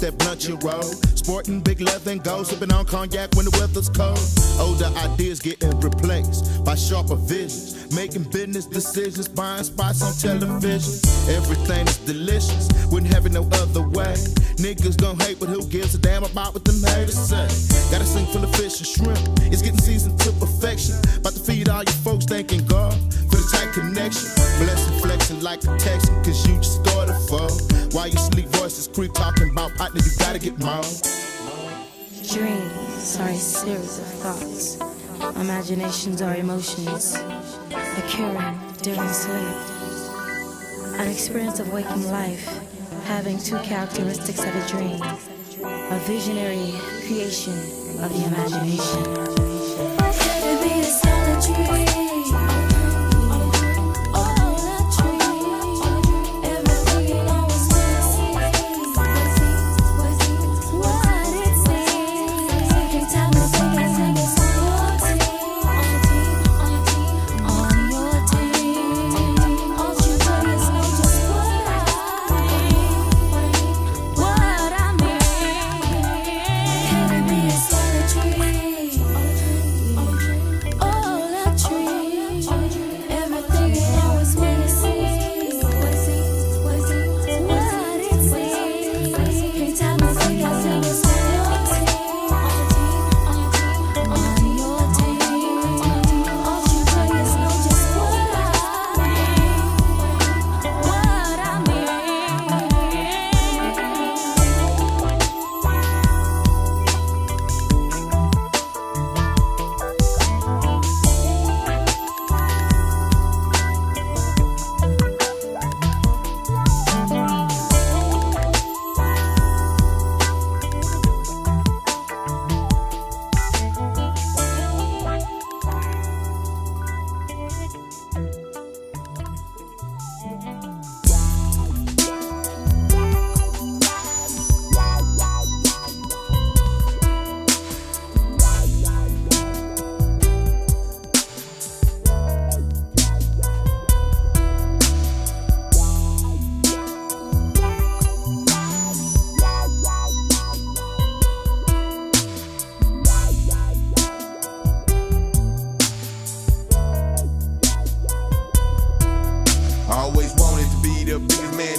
That 0.00 0.18
blunt 0.18 0.48
you 0.48 0.56
roll. 0.62 0.82
Sporting 1.14 1.60
big 1.60 1.80
leather 1.80 2.10
and 2.10 2.22
gold. 2.24 2.46
Sipping 2.46 2.72
on 2.72 2.84
cognac 2.86 3.34
when 3.34 3.44
the 3.44 3.54
weather's 3.60 3.88
cold. 3.88 4.20
Older 4.58 4.90
ideas 5.04 5.40
getting 5.40 5.78
replaced 5.80 6.64
by 6.64 6.74
sharper 6.74 7.16
visions. 7.16 7.94
Making 7.94 8.24
business 8.24 8.66
decisions. 8.66 9.28
Buying 9.28 9.64
spots 9.64 10.02
on 10.02 10.12
television. 10.14 10.94
Everything 11.34 11.86
is 11.86 11.98
delicious. 11.98 12.68
Wouldn't 12.90 13.12
have 13.12 13.26
it 13.26 13.32
no 13.32 13.44
other 13.52 13.86
way. 13.88 14.14
Niggas 14.60 15.00
gon' 15.00 15.18
hate, 15.20 15.38
but 15.38 15.48
who 15.48 15.64
gives 15.66 15.94
a 15.94 15.98
damn 15.98 16.24
about 16.24 16.54
what 16.54 16.64
them 16.64 16.80
haters 16.82 17.18
say? 17.18 17.46
Got 17.90 18.02
a 18.02 18.04
sink 18.04 18.28
full 18.28 18.44
of 18.44 18.54
fish 18.56 18.78
and 18.78 18.86
shrimp. 18.86 19.20
It's 19.52 19.62
getting 19.62 19.80
seasoned 19.80 20.18
to 20.20 20.32
perfection. 20.32 20.96
About 21.16 21.32
to 21.32 21.40
feed 21.40 21.68
all 21.68 21.82
you 21.82 21.92
folks 22.04 22.24
thanking 22.24 22.64
God 22.66 22.96
connection. 23.72 24.28
Blessing, 24.58 24.98
flexing 25.00 25.40
like 25.40 25.62
a 25.64 25.76
Texan, 25.78 26.22
cause 26.24 26.46
you 26.46 26.56
just 26.56 26.84
started 26.84 27.14
for. 27.28 27.48
While 27.94 28.08
you 28.08 28.18
sleep, 28.18 28.48
voices 28.48 28.88
creep 28.88 29.12
talking 29.14 29.50
about 29.50 29.74
partner, 29.76 30.00
you 30.04 30.10
gotta 30.18 30.38
get 30.38 30.58
more. 30.58 30.82
Dreams 32.32 33.18
are 33.18 33.28
a 33.28 33.36
series 33.36 33.98
of 33.98 34.06
thoughts. 34.22 34.78
Imaginations 35.36 36.22
are 36.22 36.36
emotions 36.36 37.14
occurring 37.98 38.58
during 38.82 39.08
sleep. 39.08 39.56
An 41.00 41.08
experience 41.08 41.60
of 41.60 41.72
waking 41.72 42.10
life 42.10 42.46
having 43.04 43.38
two 43.38 43.58
characteristics 43.60 44.40
of 44.40 44.54
a 44.54 44.68
dream. 44.68 45.02
A 45.62 45.98
visionary 46.06 46.72
creation 47.06 47.54
of 48.02 48.12
the 48.12 48.24
imagination. 48.26 49.49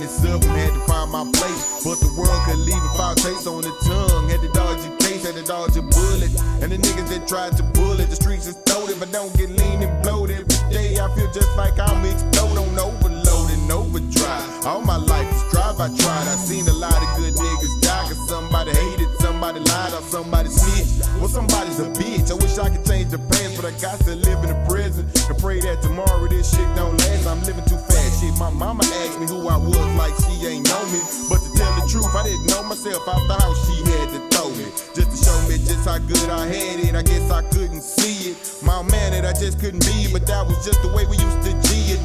Man 0.01 0.09
in 0.09 0.09
Southern, 0.09 0.55
had 0.55 0.73
to 0.73 0.79
find 0.81 1.11
my 1.11 1.23
place. 1.31 1.83
But 1.83 1.99
the 1.99 2.11
world 2.17 2.41
could 2.45 2.59
leave 2.59 2.83
a 2.83 2.97
foul 2.97 3.15
taste 3.15 3.47
on 3.47 3.61
the 3.61 3.73
tongue. 3.85 4.29
Had 4.29 4.41
to 4.41 4.49
dodge 4.49 4.85
a 4.85 4.97
case, 4.97 5.25
had 5.25 5.35
to 5.35 5.43
dodge 5.43 5.77
a 5.77 5.81
bullet. 5.81 6.31
And 6.61 6.71
the 6.71 6.77
niggas 6.77 7.09
that 7.09 7.27
tried 7.27 7.57
to 7.57 7.63
bullet, 7.63 8.09
the 8.09 8.15
streets 8.15 8.47
is 8.47 8.55
stolen. 8.67 8.97
But 8.99 9.11
don't 9.11 9.35
get 9.37 9.49
lean 9.49 9.81
and 9.81 10.03
bloated. 10.03 10.39
Every 10.41 10.73
day 10.73 10.99
I 10.99 11.07
feel 11.15 11.31
just 11.31 11.55
like 11.57 11.79
I'm 11.79 12.05
explode 12.05 12.57
on 12.57 12.79
overload 12.79 13.51
and 13.51 13.71
overdrive. 13.71 14.65
All 14.65 14.81
my 14.81 14.97
life 14.97 15.29
is 15.31 15.43
drive, 15.51 15.79
I 15.79 15.87
tried. 15.97 16.27
I 16.27 16.35
seen 16.35 16.67
a 16.67 16.73
lot 16.73 16.97
of 16.97 17.09
good 17.17 17.33
niggas 17.35 17.81
die. 17.81 18.05
Cause 18.09 18.29
somebody 18.29 18.71
hated, 18.71 19.09
somebody 19.41 19.71
lied, 19.71 19.93
or 19.93 20.01
somebody 20.05 20.49
snitched. 20.49 21.01
Well, 21.17 21.27
somebody's 21.27 21.79
a 21.79 21.89
bitch. 21.97 22.29
I 22.29 22.35
wish 22.35 22.59
I 22.59 22.69
could 22.69 22.85
change 22.85 23.09
the 23.09 23.17
past, 23.17 23.57
but 23.57 23.65
I 23.65 23.73
got 23.81 23.97
to 24.05 24.13
live 24.13 24.37
in 24.45 24.53
the 24.53 24.59
present. 24.69 25.09
To 25.25 25.33
pray 25.33 25.59
that 25.61 25.81
tomorrow 25.81 26.27
this 26.27 26.53
shit 26.53 26.69
don't 26.75 26.93
last. 27.01 27.25
I'm 27.25 27.41
living 27.41 27.65
too 27.65 27.81
fast. 27.89 28.21
Shit, 28.21 28.37
my 28.37 28.51
mama 28.51 28.85
asked 29.01 29.17
me 29.17 29.25
who 29.25 29.49
I 29.49 29.57
was, 29.57 29.81
like 29.97 30.13
she 30.21 30.45
ain't 30.45 30.69
know 30.69 30.85
me. 30.93 31.01
But 31.25 31.41
to 31.41 31.49
tell 31.57 31.73
the 31.73 31.89
truth, 31.89 32.13
I 32.13 32.21
didn't 32.21 32.45
know 32.53 32.61
myself 32.69 33.01
out 33.09 33.25
the 33.25 33.33
house. 33.41 33.57
She 33.65 33.81
had 33.89 34.13
to 34.13 34.21
throw 34.29 34.53
me 34.53 34.69
just 34.93 35.09
to 35.09 35.17
show 35.17 35.37
me 35.49 35.57
just 35.57 35.89
how 35.89 35.97
good 35.97 36.29
I 36.29 36.45
had 36.45 36.77
it. 36.77 36.93
I 36.93 37.01
guess 37.01 37.25
I 37.33 37.41
couldn't 37.49 37.81
see 37.81 38.37
it. 38.37 38.37
My 38.61 38.85
man 38.93 39.17
that 39.17 39.25
I 39.25 39.33
just 39.33 39.57
couldn't 39.57 39.81
be, 39.81 40.05
but 40.13 40.21
that 40.29 40.45
was 40.45 40.61
just 40.61 40.85
the 40.85 40.93
way 40.93 41.09
we 41.09 41.17
used 41.17 41.41
to 41.49 41.53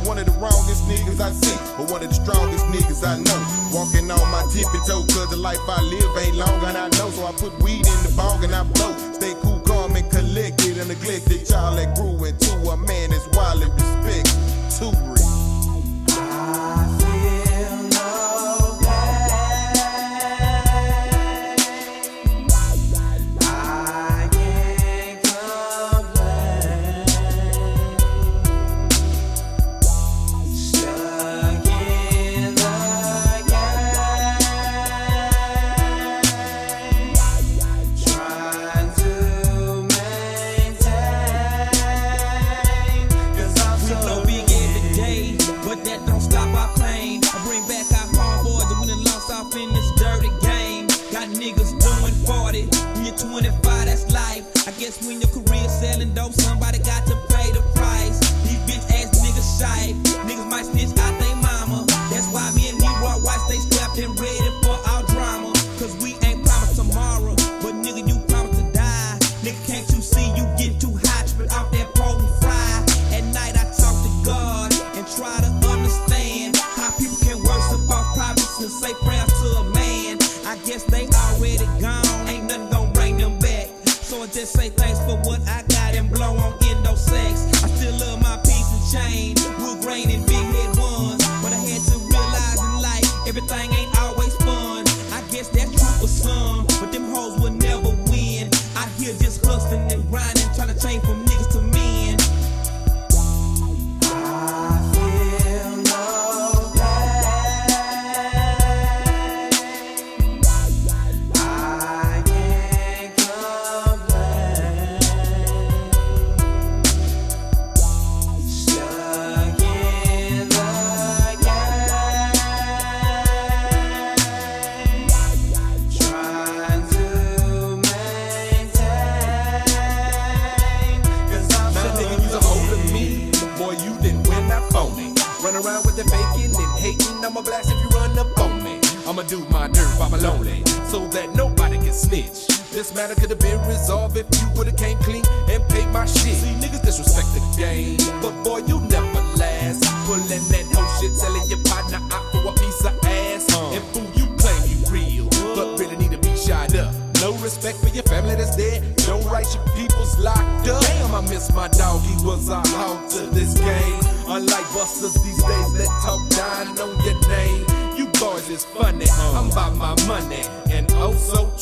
One 0.06 0.18
of 0.18 0.26
the 0.26 0.36
wrongest 0.38 0.88
niggas 0.88 1.20
I 1.20 1.30
see, 1.30 1.56
but 1.76 1.90
one 1.90 2.02
of 2.02 2.08
the 2.08 2.14
strongest 2.14 2.64
niggas 2.66 3.06
I 3.06 3.18
know. 3.18 3.40
Walking 3.72 4.10
on 4.10 4.30
my 4.30 4.42
tippy 4.50 4.80
toe, 4.86 5.04
cause 5.14 5.30
the 5.30 5.36
life 5.36 5.62
I 5.68 5.82
live 5.82 6.16
ain't 6.18 6.36
long 6.36 6.62
and 6.64 6.76
I 6.76 6.88
know. 6.98 7.10
So 7.10 7.26
I 7.26 7.32
put 7.32 7.52
weed 7.62 7.86
in 7.86 7.98
the 8.06 8.12
bong 8.16 8.42
and 8.44 8.54
I 8.54 8.64
blow. 8.64 8.94
Stay 9.12 9.34
cool, 9.42 9.60
calm, 9.60 9.96
and 9.96 10.08
collected. 10.10 10.78
A 10.78 10.84
neglected 10.84 11.46
child 11.46 11.78
that 11.78 11.96
grew 11.96 12.24
into 12.24 12.52
a 12.70 12.76
man 12.76 13.10
that's 13.10 13.26
wildly 13.36 13.68
respect. 13.70 14.28
Too 14.78 15.15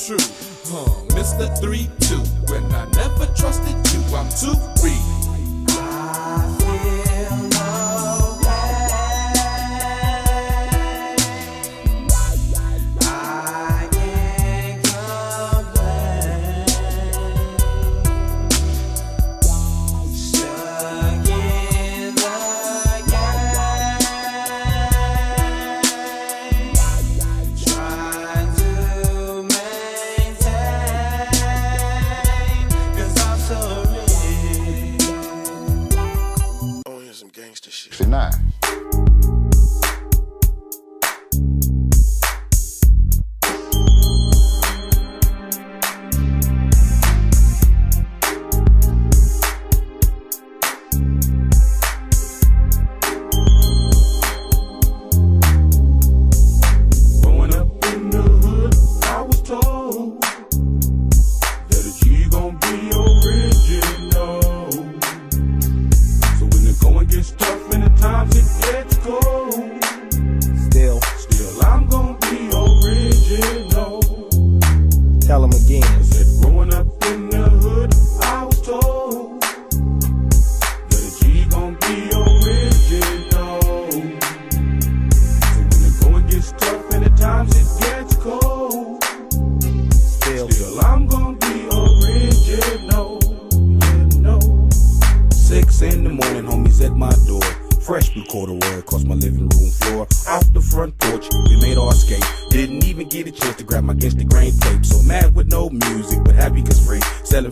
true. 0.06 0.18
Huh, 0.68 0.84
Mr. 1.16 1.48
3-2. 1.62 2.50
When 2.50 2.64
I 2.74 2.84
never 2.90 3.26
trusted 3.34 3.74
you, 3.94 4.16
I'm 4.16 4.28
too 4.28 4.54
free. 4.80 5.23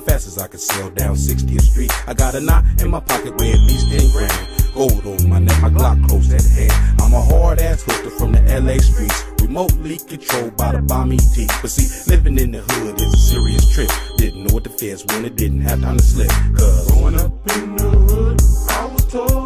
Fast 0.03 0.27
as 0.27 0.39
I 0.39 0.49
can 0.49 0.59
sail 0.59 0.91
down 0.91 1.15
60th 1.15 1.63
Street. 1.63 1.93
I 2.09 2.15
got 2.15 2.35
a 2.35 2.41
knot 2.41 2.65
in 2.81 2.91
my 2.91 3.01
pocket 3.01 3.39
where 3.39 3.55
at 3.55 3.61
least 3.61 3.91
10 3.91 4.11
grand. 4.13 4.49
Gold 4.75 5.07
on 5.07 5.29
my 5.29 5.39
neck, 5.39 5.61
my 5.61 5.71
Glock 5.71 6.09
close 6.09 6.33
at 6.33 6.45
hand. 6.45 7.01
I'm 7.01 7.13
a 7.13 7.21
hard 7.21 7.61
ass 7.61 7.83
hooker 7.83 8.11
from 8.11 8.33
the 8.33 8.41
LA 8.41 8.79
streets. 8.79 9.25
Remotely 9.41 9.99
controlled 9.99 10.57
by 10.57 10.73
the 10.73 10.83
bomb 10.83 11.13
ET. 11.13 11.37
But 11.61 11.71
see, 11.71 12.11
living 12.11 12.39
in 12.39 12.53
the 12.53 12.63
hood 12.63 13.01
is 13.01 13.15
a 13.15 13.19
serious 13.19 13.75
trip. 13.75 13.91
Didn't 14.17 14.45
know 14.45 14.55
what 14.55 14.65
the 14.65 14.71
feds 14.71 15.05
wanted, 15.07 15.37
didn't 15.37 15.61
have 15.63 15.81
time 15.81 15.99
to 15.99 16.03
slip. 16.03 16.31
Cause 16.57 16.91
growing 16.91 17.17
up 17.17 17.33
in 17.57 17.77
the 17.77 17.85
hood, 17.85 18.41
I 18.71 18.87
was 18.87 19.05
told 19.07 19.42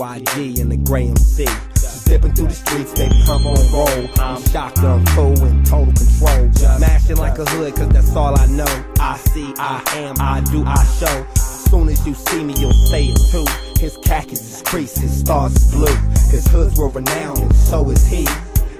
YG 0.00 0.58
and 0.58 0.72
the 0.72 0.78
Graham 0.78 1.14
C. 1.16 1.44
Dipping 2.06 2.32
through 2.32 2.46
the 2.46 2.54
streets, 2.54 2.94
baby, 2.94 3.20
hump 3.20 3.44
on 3.44 3.60
roll. 3.70 4.08
I'm 4.18 4.42
shotgun, 4.48 5.04
full 5.08 5.44
in 5.44 5.62
total 5.62 5.92
control. 5.92 6.80
Mashing 6.80 7.18
like 7.18 7.38
a 7.38 7.44
hood, 7.44 7.74
cause 7.76 7.88
that's 7.90 8.16
all 8.16 8.34
I 8.40 8.46
know. 8.46 8.84
I 8.98 9.18
see, 9.18 9.52
I 9.58 9.82
am, 9.96 10.16
I 10.18 10.40
do, 10.50 10.64
I 10.64 10.82
show. 10.98 11.26
Soon 11.34 11.90
as 11.90 12.06
you 12.06 12.14
see 12.14 12.42
me, 12.42 12.54
you'll 12.56 12.72
say 12.72 13.08
it 13.08 13.18
too. 13.30 13.44
His 13.78 13.98
khakis 13.98 14.40
is 14.40 14.62
creased, 14.62 14.98
his 15.00 15.20
stars 15.20 15.54
is 15.54 15.70
blue. 15.70 15.94
His 16.30 16.46
hoods 16.48 16.78
were 16.78 16.88
renowned, 16.88 17.38
and 17.38 17.54
so 17.54 17.90
is 17.90 18.06
he. 18.06 18.26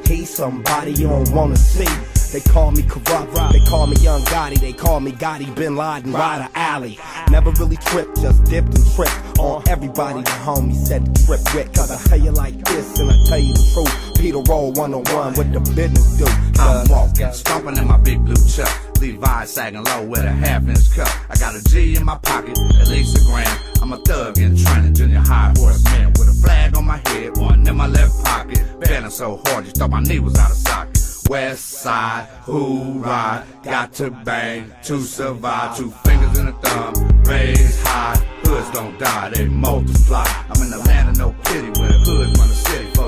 He's 0.07 0.31
somebody 0.31 0.93
you 0.93 1.09
don't 1.09 1.31
wanna 1.33 1.57
see. 1.57 2.20
They 2.33 2.41
call 2.41 2.71
me 2.71 2.83
Kurupt, 2.83 3.53
they 3.53 3.59
call 3.69 3.89
me 3.89 3.97
Young 3.97 4.21
Gotti, 4.23 4.61
they 4.61 4.73
call 4.73 5.01
me 5.01 5.11
Gotti 5.11 5.53
Bin 5.57 5.75
Laden, 5.75 6.13
Rider 6.13 6.49
Alley. 6.55 6.97
Never 7.29 7.51
really 7.51 7.77
tripped, 7.77 8.21
just 8.21 8.45
dipped 8.45 8.73
and 8.73 8.87
tripped 8.95 9.39
on 9.41 9.65
everybody 9.69 10.23
the 10.23 10.31
homie 10.31 10.75
said 10.75 11.07
the 11.07 11.27
trip 11.27 11.41
with. 11.55 11.75
Cause 11.75 11.91
I 11.91 12.09
tell 12.09 12.21
you 12.21 12.31
like 12.31 12.55
this 12.67 13.01
and 13.01 13.11
I 13.11 13.17
tell 13.27 13.39
you 13.41 13.53
the 13.53 13.71
truth. 13.75 14.17
Peter 14.17 14.39
Roll 14.49 14.71
101, 14.75 15.35
what 15.35 15.53
the 15.53 15.59
business 15.75 16.19
do. 16.19 16.27
I'm 16.61 16.89
walking, 16.89 17.33
stomping 17.33 17.77
in 17.77 17.89
my 17.89 17.99
big 17.99 18.25
blue 18.25 18.37
chuck. 18.47 18.71
Levi 19.01 19.45
sagging 19.47 19.83
low 19.83 20.07
with 20.07 20.25
a 20.25 20.31
half 20.31 20.69
inch 20.69 20.89
cup. 20.95 21.09
I 21.31 21.37
got 21.37 21.57
a 21.57 21.65
G 21.65 21.97
in 21.97 22.05
my 22.05 22.19
pocket, 22.19 22.57
at 22.81 22.87
least 22.89 23.19
a 23.19 23.25
gram. 23.27 23.59
I'm 23.83 23.93
a 23.93 23.97
thug 24.05 24.39
in 24.39 24.57
training, 24.57 24.95
junior 24.95 25.19
high 25.19 25.53
horseman 25.57 26.13
with 26.13 26.29
a 26.29 26.43
flag 26.45 26.77
on 26.77 26.85
my 26.87 27.01
head, 27.09 27.37
one 27.39 27.67
in 27.67 27.77
my 27.77 27.89
left 27.89 28.25
pocket. 28.25 28.63
Bending 28.79 29.11
so 29.11 29.41
hard, 29.47 29.65
you 29.67 29.73
thought 29.73 29.91
my 29.91 30.01
knee 30.01 30.21
was 30.21 30.39
out 30.39 30.53
of 30.53 30.57
socket. 30.57 31.00
West 31.31 31.69
side, 31.69 32.27
who 32.43 32.95
ride? 32.95 33.45
Got 33.63 33.93
to 33.93 34.11
bang 34.11 34.73
to 34.83 35.01
survive. 35.01 35.77
Two 35.77 35.93
fingers 36.03 36.37
in 36.37 36.49
a 36.49 36.53
thumb, 36.55 37.23
raise 37.23 37.81
high. 37.85 38.17
Hoods 38.43 38.69
don't 38.73 38.99
die, 38.99 39.31
they 39.31 39.47
multiply. 39.47 40.25
I'm 40.27 40.61
in 40.61 40.71
the 40.71 40.79
land 40.79 41.11
of 41.11 41.19
no 41.19 41.31
pity 41.45 41.69
where 41.79 41.89
the 41.89 41.99
hoods 42.05 42.37
run 42.37 42.49
the 42.49 42.55
city. 42.55 43.00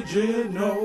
Original. 0.00 0.50
So 0.54 0.79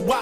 million 0.00 0.06
plus 0.06 0.21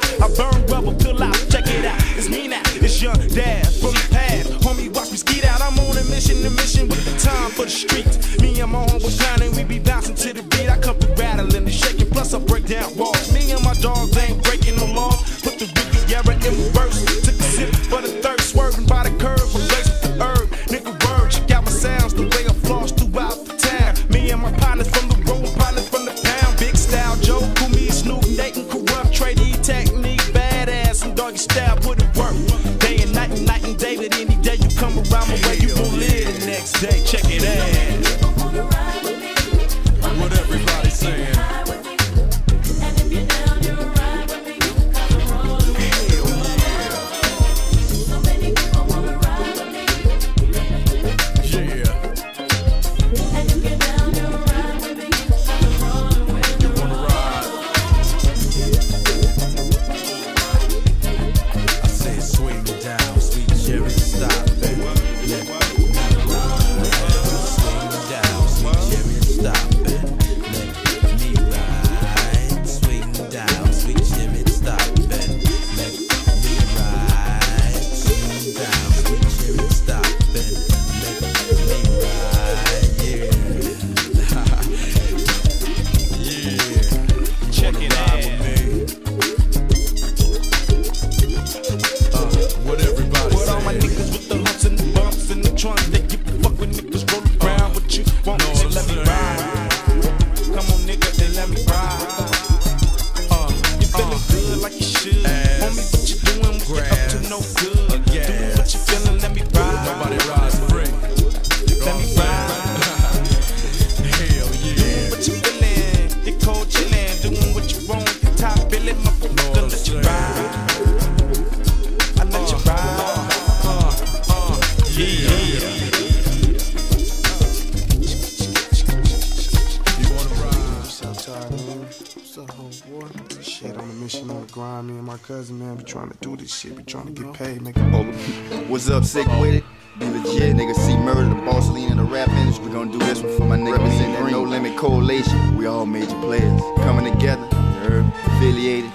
shit. 136.61 136.77
Be 136.77 136.83
trying 136.83 137.15
to 137.15 137.23
get 137.23 137.33
paid, 137.33 137.63
make 137.63 137.77
it. 137.77 137.81
What's 138.69 138.91
up, 138.91 139.05
Sick 139.05 139.27
Wid 139.41 139.55
It? 139.55 139.65
Be 139.99 140.07
legit, 140.07 140.57
nigga. 140.57 140.75
C-Murder, 140.75 141.29
the 141.29 141.35
boss 141.43 141.69
lean 141.71 141.91
in 141.91 141.97
the 141.97 142.05
rap 142.05 142.29
industry. 142.29 142.67
We 142.67 142.73
gonna 142.73 142.93
do 142.93 142.99
this 142.99 143.23
one 143.23 143.37
for 143.37 143.45
my 143.45 143.57
nigga. 143.57 143.79
Represent 143.79 144.13
that 144.13 144.31
no 144.31 144.43
limit 144.43 144.77
coalition. 144.77 145.57
We 145.57 145.67
all 145.67 145.87
major 145.87 146.19
players 146.21 146.61
coming 146.79 147.11
together. 147.13 147.47
you 147.53 147.89
heard? 147.89 148.05
Affiliated. 148.27 148.91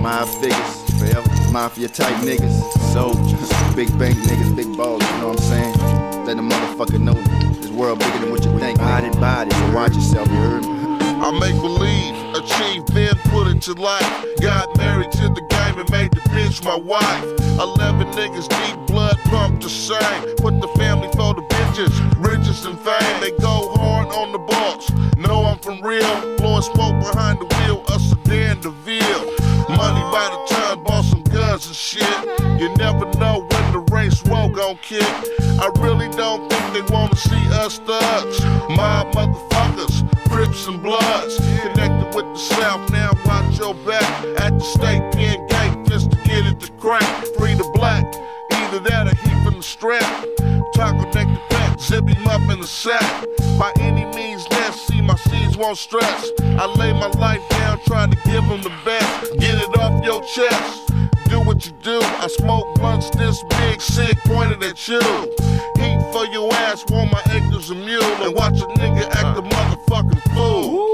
My 0.00 0.24
figures 0.40 1.00
forever. 1.00 1.52
Mafia 1.52 1.88
type 1.88 2.14
niggas. 2.16 2.60
Soldiers. 2.92 3.74
Big 3.74 3.88
bank 3.98 4.16
niggas, 4.18 4.54
big 4.54 4.76
balls. 4.76 5.02
You 5.02 5.18
know 5.18 5.28
what 5.28 5.40
I'm 5.40 5.48
saying? 5.48 6.26
Let 6.26 6.36
the 6.36 6.42
motherfucker 6.42 7.00
know 7.00 7.14
this 7.60 7.70
world 7.70 8.00
bigger 8.00 8.18
than 8.18 8.30
what 8.30 8.44
you 8.44 8.58
think. 8.58 8.78
Body, 8.78 9.10
body. 9.18 9.50
So 9.50 9.72
watch 9.72 9.94
yourself. 9.94 10.28
You 10.28 10.36
heard? 10.36 10.64
I 11.22 11.30
make 11.38 11.54
believe, 11.60 12.14
achieve, 12.34 12.86
then 12.86 13.14
put 13.30 13.46
it 13.48 13.60
to 13.62 13.74
life. 13.74 14.26
Got 14.40 14.69
bitch 16.50 16.64
my 16.64 16.76
wife. 16.76 17.24
Eleven 17.60 18.06
niggas 18.08 18.48
deep, 18.48 18.86
blood 18.86 19.16
pumped 19.24 19.62
the 19.62 19.68
same. 19.68 20.36
Put 20.36 20.60
the 20.60 20.68
family 20.78 21.08
for 21.08 21.34
the 21.34 21.42
bitches, 21.42 21.92
riches 22.24 22.64
and 22.66 22.78
fame. 22.80 23.20
They 23.20 23.30
go 23.38 23.72
hard 23.76 24.08
on 24.08 24.32
the 24.32 24.38
boss. 24.38 24.90
Know 25.16 25.44
I'm 25.44 25.58
from 25.58 25.80
real, 25.82 26.36
blowing 26.38 26.62
smoke 26.62 26.98
behind 27.00 27.38
the 27.40 27.46
wheel, 27.56 27.84
a 27.88 27.98
sedan 28.00 28.60
DeVille. 28.60 29.24
Money 29.68 30.02
by 30.10 30.26
the 30.32 30.54
time, 30.54 30.82
bought 30.82 31.04
some 31.04 31.22
guns 31.22 31.66
and 31.66 31.76
shit. 31.76 32.40
You 32.60 32.74
never 32.76 33.06
know 33.18 33.46
when 33.50 33.72
the 33.72 33.86
race 33.92 34.22
war 34.24 34.50
gon' 34.50 34.78
kick. 34.82 35.06
I 35.60 35.70
really 35.78 36.08
don't 36.16 36.50
think 36.50 36.74
they 36.74 36.94
wanna 36.94 37.16
see 37.16 37.44
us 37.52 37.78
thugs. 37.78 38.40
My 38.70 39.04
motherfuckers, 39.12 40.09
zip 51.90 52.08
him 52.08 52.26
up 52.28 52.40
in 52.52 52.60
the 52.60 52.66
sack. 52.66 53.26
By 53.58 53.72
any 53.80 54.04
means 54.16 54.48
necessary, 54.50 55.02
my 55.02 55.16
seeds 55.16 55.56
won't 55.56 55.76
stress. 55.76 56.30
I 56.40 56.66
lay 56.78 56.92
my 56.92 57.10
life 57.18 57.42
down 57.50 57.80
trying 57.84 58.12
to 58.12 58.16
give 58.24 58.46
them 58.46 58.62
the 58.62 58.72
best. 58.84 59.32
Get 59.40 59.56
it 59.58 59.76
off 59.76 60.04
your 60.04 60.22
chest. 60.22 60.92
Do 61.28 61.40
what 61.40 61.66
you 61.66 61.72
do. 61.82 61.98
I 62.00 62.28
smoke 62.28 62.66
blunts 62.76 63.10
this 63.10 63.42
big, 63.58 63.80
sick, 63.80 64.16
pointed 64.18 64.62
at 64.62 64.86
you. 64.86 65.00
Heat 65.80 66.00
for 66.12 66.26
your 66.26 66.52
ass, 66.66 66.84
want 66.90 67.10
my 67.10 67.22
acres 67.34 67.70
a 67.70 67.74
mule, 67.74 68.02
and 68.24 68.34
watch 68.36 68.60
a 68.60 68.66
nigga 68.78 69.04
act 69.10 69.38
a 69.38 69.42
motherfucking 69.42 70.22
fool. 70.34 70.89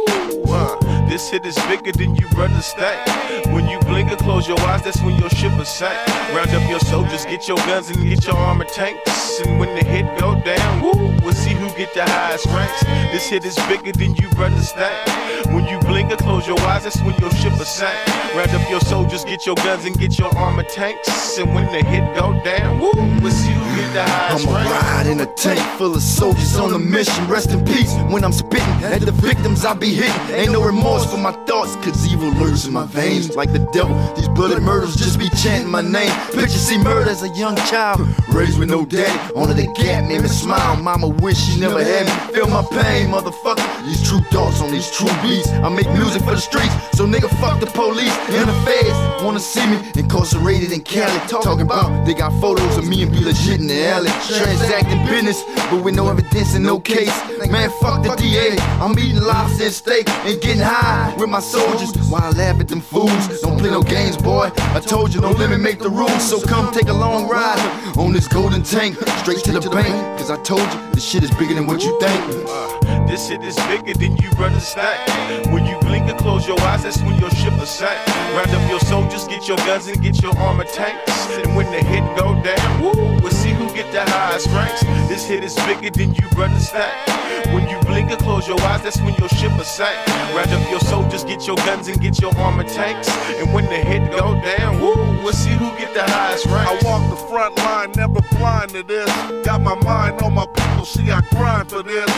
This 1.08 1.30
hit 1.30 1.46
is 1.46 1.56
bigger 1.66 1.92
than 1.92 2.16
you 2.16 2.28
brother 2.28 2.60
stack. 2.60 3.06
When 3.46 3.68
you 3.68 3.78
blink 3.80 4.10
or 4.12 4.16
close 4.16 4.46
your 4.48 4.60
eyes, 4.60 4.82
that's 4.82 5.00
when 5.02 5.16
your 5.16 5.30
ship 5.30 5.58
is 5.60 5.68
sank. 5.68 5.96
Round 6.34 6.50
up 6.50 6.68
your 6.68 6.80
soldiers, 6.80 7.24
get 7.24 7.48
your 7.48 7.58
guns 7.58 7.90
and 7.90 8.02
get 8.08 8.26
your 8.26 8.36
armor 8.36 8.64
tanks. 8.64 9.40
And 9.40 9.58
when 9.58 9.74
the 9.74 9.84
hit 9.84 10.06
go 10.18 10.40
down, 10.40 10.82
woo, 10.82 11.16
we'll 11.22 11.32
see 11.32 11.54
who 11.54 11.68
get 11.76 11.94
the 11.94 12.04
highest 12.04 12.46
ranks. 12.46 12.80
This 13.12 13.26
hit 13.28 13.44
is 13.44 13.56
bigger 13.68 13.92
than 13.92 14.14
you 14.16 14.28
brother 14.30 14.60
stack. 14.60 15.45
When 15.52 15.66
you 15.66 15.78
blink 15.80 16.12
or 16.12 16.16
close 16.16 16.46
your 16.46 16.60
eyes, 16.60 16.84
that's 16.84 17.00
when 17.02 17.14
your 17.20 17.30
ship 17.32 17.52
is 17.60 17.68
sank. 17.68 17.96
Round 18.34 18.50
up 18.50 18.68
your 18.70 18.80
soldiers, 18.80 19.24
get 19.24 19.46
your 19.46 19.54
guns 19.56 19.84
and 19.84 19.98
get 19.98 20.18
your 20.18 20.36
armor 20.36 20.62
tanks. 20.64 21.38
And 21.38 21.54
when 21.54 21.66
the 21.66 21.82
hit 21.84 22.14
go 22.14 22.32
down, 22.44 22.78
woo, 22.78 22.90
we'll 23.22 23.30
see 23.30 23.52
who 23.52 23.76
get 23.76 23.92
the 23.92 24.04
highest 24.04 24.46
I'ma 24.46 24.58
ride 24.58 25.06
in 25.06 25.20
a 25.20 25.26
tank 25.26 25.60
full 25.78 25.94
of 25.94 26.02
soldiers 26.02 26.56
on 26.56 26.72
a 26.74 26.78
mission. 26.78 27.26
Rest 27.28 27.50
in 27.50 27.64
peace 27.64 27.94
when 28.10 28.24
I'm 28.24 28.32
spitting 28.32 28.66
at 28.84 29.00
the 29.02 29.12
victims 29.12 29.64
I 29.64 29.74
be 29.74 29.94
hitting. 29.94 30.34
Ain't 30.34 30.52
no 30.52 30.62
remorse 30.62 31.04
for 31.10 31.18
my 31.18 31.32
thoughts, 31.44 31.76
cause 31.76 32.06
evil 32.12 32.30
lurks 32.32 32.66
in 32.66 32.72
my 32.72 32.86
veins. 32.86 33.34
Like 33.36 33.52
the 33.52 33.60
devil, 33.72 33.94
these 34.14 34.28
bloody 34.28 34.60
murders 34.60 34.96
just 34.96 35.18
be 35.18 35.28
chanting 35.30 35.70
my 35.70 35.82
name. 35.82 36.12
Picture 36.32 36.58
C-Murder 36.68 37.10
as 37.10 37.22
a 37.22 37.28
young 37.30 37.56
child, 37.70 38.00
Raised 38.32 38.58
with 38.58 38.68
no 38.68 38.84
daddy, 38.84 39.32
only 39.34 39.54
the 39.54 39.72
gap 39.72 40.08
made 40.08 40.20
me 40.20 40.28
smile. 40.28 40.76
Mama 40.76 41.08
wish 41.08 41.38
she 41.38 41.60
never 41.60 41.82
had 41.82 42.04
me. 42.06 42.34
Feel 42.34 42.48
my 42.48 42.62
pain, 42.70 43.08
motherfucker. 43.08 43.64
These 43.86 44.08
true 44.08 44.20
thoughts 44.30 44.60
on 44.60 44.70
these 44.72 44.90
true 44.90 45.08
beats. 45.22 45.35
I 45.44 45.68
make 45.68 45.88
music 45.90 46.22
for 46.22 46.32
the 46.32 46.40
streets, 46.40 46.74
so 46.96 47.06
nigga 47.06 47.28
fuck 47.40 47.60
the 47.60 47.66
police 47.66 48.16
and 48.30 48.48
the 48.48 48.56
feds. 48.64 49.24
Wanna 49.24 49.40
see 49.40 49.66
me 49.66 49.78
incarcerated 49.96 50.72
in 50.72 50.82
Cali. 50.82 51.18
Talking 51.28 51.62
about 51.62 52.06
they 52.06 52.14
got 52.14 52.32
photos 52.40 52.76
of 52.78 52.86
me 52.86 53.02
and 53.02 53.12
B-Legit 53.12 53.60
in 53.60 53.66
the 53.66 53.86
alley. 53.88 54.10
Transacting 54.26 55.04
business, 55.06 55.42
but 55.70 55.82
with 55.82 55.94
no 55.94 56.08
evidence 56.08 56.54
and 56.54 56.64
no 56.64 56.78
case. 56.78 57.14
Man, 57.50 57.70
fuck 57.80 58.02
the 58.02 58.14
DA. 58.16 58.56
I'm 58.80 58.98
eating 58.98 59.22
lobster 59.22 59.64
and 59.64 59.72
steak 59.72 60.08
and 60.08 60.40
getting 60.40 60.62
high 60.62 61.14
with 61.18 61.28
my 61.28 61.40
soldiers. 61.40 61.90
While 62.08 62.22
I 62.22 62.30
laugh 62.30 62.60
at 62.60 62.68
them 62.68 62.80
fools. 62.80 63.40
Don't 63.42 63.58
play 63.58 63.70
no 63.70 63.82
games, 63.82 64.16
boy. 64.16 64.50
I 64.56 64.80
told 64.80 65.14
you, 65.14 65.20
no 65.20 65.30
limit 65.30 65.60
make 65.60 65.78
the 65.78 65.90
rules. 65.90 66.22
So 66.22 66.40
come 66.40 66.72
take 66.72 66.88
a 66.88 66.92
long 66.92 67.28
ride 67.28 67.58
on 67.96 68.12
this 68.12 68.28
golden 68.28 68.62
tank. 68.62 68.96
Straight 69.20 69.42
to 69.44 69.52
the 69.52 69.70
bank. 69.70 70.18
Cause 70.18 70.30
I 70.30 70.42
told 70.42 70.60
you, 70.60 70.85
this 70.96 71.04
shit 71.04 71.22
is 71.22 71.30
bigger 71.32 71.52
than 71.52 71.66
what 71.66 71.82
you 71.82 71.92
think. 72.00 72.48
Uh, 72.48 73.06
this 73.06 73.28
shit 73.28 73.42
is 73.44 73.54
bigger 73.68 73.92
than 73.92 74.16
you 74.16 74.30
understand. 74.42 75.52
When 75.52 75.66
you 75.66 75.78
blink 75.80 76.08
and 76.08 76.18
close 76.18 76.48
your 76.48 76.58
eyes, 76.62 76.84
that's 76.84 77.02
when 77.02 77.20
your 77.20 77.28
ship 77.32 77.52
is 77.60 77.68
sank. 77.68 78.00
Round 78.34 78.50
up 78.50 78.70
your 78.70 78.80
soldiers, 78.80 79.28
get 79.28 79.46
your 79.46 79.58
guns 79.58 79.88
and 79.88 80.02
get 80.02 80.22
your 80.22 80.34
armor 80.38 80.64
tanks. 80.64 81.12
And 81.36 81.54
when 81.54 81.66
the 81.66 81.82
hit 81.84 82.02
go 82.16 82.32
down, 82.42 82.80
woo, 82.80 82.92
we'll 83.20 83.30
see 83.30 83.50
who 83.50 83.66
get 83.74 83.92
the 83.92 84.10
highest 84.10 84.46
ranks. 84.48 84.80
This 85.06 85.28
hit 85.28 85.44
is 85.44 85.54
bigger 85.66 85.90
than 85.90 86.14
you 86.14 86.26
understand. 86.42 87.25
When 87.52 87.68
you 87.68 87.78
blink 87.80 88.10
and 88.10 88.18
close 88.18 88.46
your 88.46 88.60
eyes, 88.62 88.82
that's 88.82 89.00
when 89.00 89.14
your 89.14 89.28
ship 89.30 89.52
is 89.60 89.66
sank. 89.66 89.96
Round 90.34 90.50
up 90.50 90.70
your 90.70 90.80
soldiers, 90.80 91.24
get 91.24 91.46
your 91.46 91.56
guns 91.56 91.88
and 91.88 92.00
get 92.00 92.20
your 92.20 92.36
armor 92.38 92.64
tanks. 92.64 93.08
And 93.38 93.52
when 93.52 93.64
the 93.66 93.76
hit 93.76 94.10
go 94.10 94.34
down, 94.40 94.80
woo, 94.80 94.94
we'll 95.22 95.32
see 95.32 95.50
who 95.50 95.70
get 95.78 95.94
the 95.94 96.02
highest 96.02 96.46
rank. 96.46 96.68
I 96.68 96.74
walk 96.84 97.08
the 97.10 97.16
front 97.28 97.56
line, 97.58 97.92
never 97.96 98.20
blind 98.36 98.70
to 98.70 98.82
this. 98.82 99.10
Got 99.44 99.62
my 99.62 99.74
mind 99.82 100.20
on 100.22 100.34
my 100.34 100.46
people, 100.46 100.84
see 100.84 101.10
I 101.10 101.20
grind 101.30 101.70
for 101.70 101.82
this. 101.82 102.10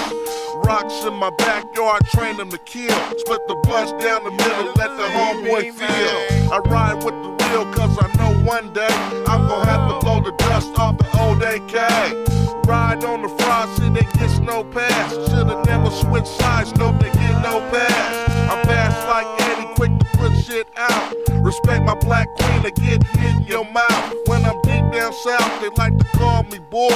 Rocks 0.56 1.04
in 1.04 1.14
my 1.14 1.30
backyard, 1.38 2.04
train 2.06 2.36
them 2.36 2.50
to 2.50 2.58
kill. 2.58 2.94
Split 3.18 3.40
the 3.48 3.54
blunts 3.64 3.92
down 4.04 4.24
the 4.24 4.30
middle, 4.30 4.72
let 4.76 4.96
the 4.96 5.08
homeboy 5.16 5.72
feel. 5.72 6.52
I 6.52 6.58
ride 6.66 7.02
with 7.04 7.14
the 7.22 7.30
real, 7.50 7.64
cause 7.72 7.96
I 8.00 8.08
know 8.16 8.44
one 8.44 8.72
day 8.72 8.88
I'm 9.26 9.46
gonna 9.48 9.64
have 9.64 9.90
to 9.90 10.04
blow 10.04 10.20
the 10.20 10.32
dust 10.32 10.78
off 10.78 10.98
the 10.98 11.06
old 11.20 11.42
AK. 11.42 12.37
Ride 12.68 13.02
on 13.02 13.22
the 13.22 13.28
fraud, 13.30 13.78
see 13.78 13.88
they 13.88 14.04
get 14.18 14.42
no 14.42 14.62
pass. 14.62 15.10
Should've 15.30 15.64
never 15.64 15.90
switched 15.90 16.28
sides, 16.38 16.70
no 16.76 16.92
they 16.98 17.10
get 17.12 17.40
no 17.42 17.60
pass. 17.72 18.30
I'm 18.50 18.62
fast 18.66 19.08
like 19.08 19.40
Eddie, 19.48 19.74
quick 19.74 19.98
to 19.98 20.04
put 20.18 20.32
shit 20.44 20.68
out. 20.76 21.14
Respect 21.42 21.82
my 21.84 21.94
black 21.94 22.28
queen 22.36 22.62
to 22.64 22.70
get 22.70 23.00
in 23.24 23.42
your 23.46 23.64
mouth. 23.72 24.14
When 24.26 24.44
I'm 24.44 24.60
deep 24.62 24.84
down 24.92 25.14
south, 25.24 25.62
they 25.62 25.70
like 25.82 25.96
to 25.96 26.04
call 26.18 26.42
me 26.42 26.58
boy. 26.58 26.92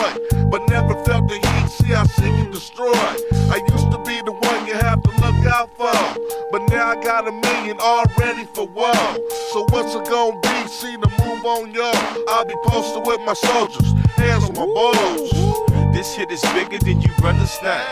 But 0.50 0.68
never 0.68 0.92
felt 1.04 1.28
the 1.28 1.36
heat, 1.40 1.68
see 1.70 1.94
I 1.94 2.04
seek 2.04 2.36
you 2.36 2.52
destroy. 2.52 2.92
I 3.48 3.64
used 3.72 3.90
to 3.92 3.98
be 4.04 4.20
the 4.28 4.32
one 4.32 4.66
you 4.66 4.74
have 4.74 5.02
to 5.02 5.10
look 5.24 5.40
out 5.56 5.70
for. 5.78 5.96
But 6.52 6.68
now 6.68 6.88
I 6.88 7.02
got 7.02 7.26
a 7.26 7.32
million 7.32 7.78
all 7.80 8.04
ready 8.18 8.44
for 8.52 8.66
war. 8.66 8.92
So 9.52 9.64
what's 9.70 9.94
it 9.94 10.04
gonna 10.04 10.38
be? 10.40 10.68
See 10.68 10.96
the 10.96 11.08
move 11.24 11.46
on 11.46 11.72
y'all. 11.72 11.96
I'll 12.28 12.44
be 12.44 12.56
posted 12.66 13.06
with 13.06 13.20
my 13.22 13.32
soldiers, 13.32 13.92
hands 14.16 14.44
on 14.44 14.52
my 14.52 14.66
balls. 14.66 15.51
This 15.92 16.14
shit 16.14 16.32
is 16.32 16.40
bigger 16.54 16.78
than 16.78 17.02
you 17.02 17.10
understand. 17.22 17.86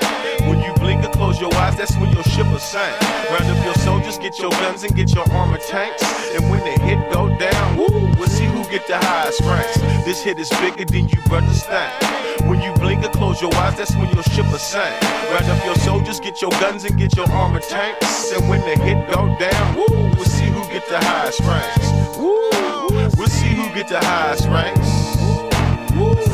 When 0.48 0.58
you 0.60 0.72
blink 0.74 1.04
and 1.04 1.12
close 1.12 1.38
your 1.38 1.54
eyes, 1.56 1.76
that's 1.76 1.94
when 1.98 2.10
your 2.12 2.24
ship 2.24 2.46
will 2.50 2.58
sink. 2.58 2.98
Round 3.28 3.44
up 3.44 3.62
your 3.62 3.74
soldiers, 3.74 4.16
get 4.16 4.38
your 4.38 4.50
guns 4.52 4.84
and 4.84 4.96
get 4.96 5.14
your 5.14 5.30
armor 5.32 5.58
tanks. 5.58 6.02
And 6.34 6.50
when 6.50 6.60
the 6.60 6.82
hit 6.82 7.12
go 7.12 7.28
down, 7.36 7.76
woo, 7.76 8.10
we'll 8.18 8.28
see 8.28 8.46
who 8.46 8.64
get 8.64 8.86
the 8.86 8.96
highest 8.96 9.42
ranks. 9.42 9.76
This 10.06 10.22
hit 10.22 10.38
is 10.38 10.48
bigger 10.60 10.86
than 10.86 11.08
you 11.08 11.20
understand. 11.30 11.92
When 12.48 12.62
you 12.62 12.72
blink 12.80 13.04
and 13.04 13.12
close 13.12 13.42
your 13.42 13.54
eyes, 13.56 13.76
that's 13.76 13.94
when 13.94 14.10
your 14.14 14.22
ship 14.24 14.46
will 14.50 14.58
sink. 14.58 15.00
Round 15.30 15.44
up 15.44 15.62
your 15.66 15.76
soldiers, 15.76 16.20
get 16.20 16.40
your 16.40 16.52
guns 16.52 16.84
and 16.84 16.98
get 16.98 17.14
your 17.14 17.30
armor 17.30 17.60
tanks. 17.60 18.32
And 18.32 18.48
when 18.48 18.60
the 18.60 18.82
hit 18.82 19.10
go 19.12 19.28
down, 19.38 19.76
woo, 19.76 20.10
we'll 20.16 20.24
see 20.24 20.46
who 20.46 20.62
get 20.72 20.88
the 20.88 20.98
highest 20.98 21.40
ranks. 21.40 22.16
Woo, 22.16 22.48
we'll 23.18 23.28
see 23.28 23.54
who 23.54 23.68
get 23.74 23.88
the 23.88 24.00
highest 24.00 24.46
ranks. 24.48 24.88
Woo, 25.94 26.30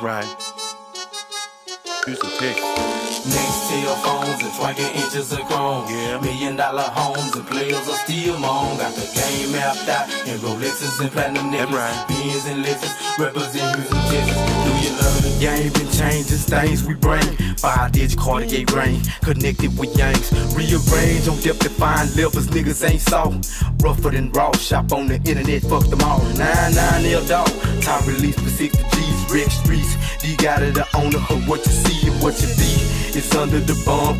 Right. 0.00 0.24
the 2.20 2.36
Texas. 2.38 2.87
Your 3.70 3.96
phones 3.96 4.42
and 4.42 4.52
twanking 4.54 4.94
inches 4.96 5.30
of 5.30 5.40
chrome. 5.40 5.84
Yeah. 5.90 6.18
Million 6.20 6.56
dollar 6.56 6.88
homes 6.88 7.36
and 7.36 7.46
players 7.46 7.86
are 7.86 8.00
still 8.04 8.38
moan. 8.38 8.78
Got 8.78 8.94
the 8.94 9.04
game 9.12 9.52
mapped 9.52 9.88
out 9.88 10.08
in 10.26 10.38
Rolexes 10.38 10.98
and 11.00 11.10
platinum 11.10 11.50
necklaces. 11.50 11.76
Right. 11.76 12.08
Benz 12.08 12.46
and 12.46 12.64
Lexus 12.64 13.18
represent 13.18 13.76
Houston, 13.76 13.98
Texas. 14.08 14.36
Do 14.64 14.72
you 14.80 14.92
love 14.96 15.22
the 15.22 15.28
Game 15.38 15.72
been 15.72 15.90
changing, 15.92 16.38
things 16.38 16.82
we 16.82 16.94
bring. 16.94 17.22
Five 17.58 17.92
digit 17.92 18.18
Cartier 18.18 18.64
ring, 18.74 19.02
connected 19.20 19.76
with 19.78 19.96
yanks. 19.98 20.32
Rearrange 20.56 21.28
on 21.28 21.38
depth 21.40 21.60
to 21.60 21.68
find 21.68 22.08
levels, 22.16 22.48
niggas 22.48 22.88
ain't 22.88 23.02
soft. 23.02 23.52
Rougher 23.82 24.10
than 24.10 24.32
raw, 24.32 24.50
shop 24.52 24.92
on 24.92 25.08
the 25.08 25.16
internet, 25.16 25.62
fuck 25.62 25.84
them 25.90 26.00
all. 26.00 26.24
99 26.40 27.04
L 27.12 27.24
dog, 27.26 27.48
top 27.82 28.06
release 28.06 28.36
specific 28.36 28.80
to 28.80 28.96
G's, 28.96 29.32
Rex 29.32 29.54
Streets. 29.54 30.24
You 30.24 30.36
got 30.38 30.62
it, 30.62 30.74
the 30.74 30.86
owner 30.96 31.18
of 31.18 31.46
what 31.46 31.64
you 31.66 31.72
see 31.72 32.08
and 32.08 32.22
what 32.22 32.40
you 32.40 32.48
be. 32.56 32.88
It's 33.18 33.34
under 33.34 33.57
the 33.66 33.74
bomb, 33.84 34.18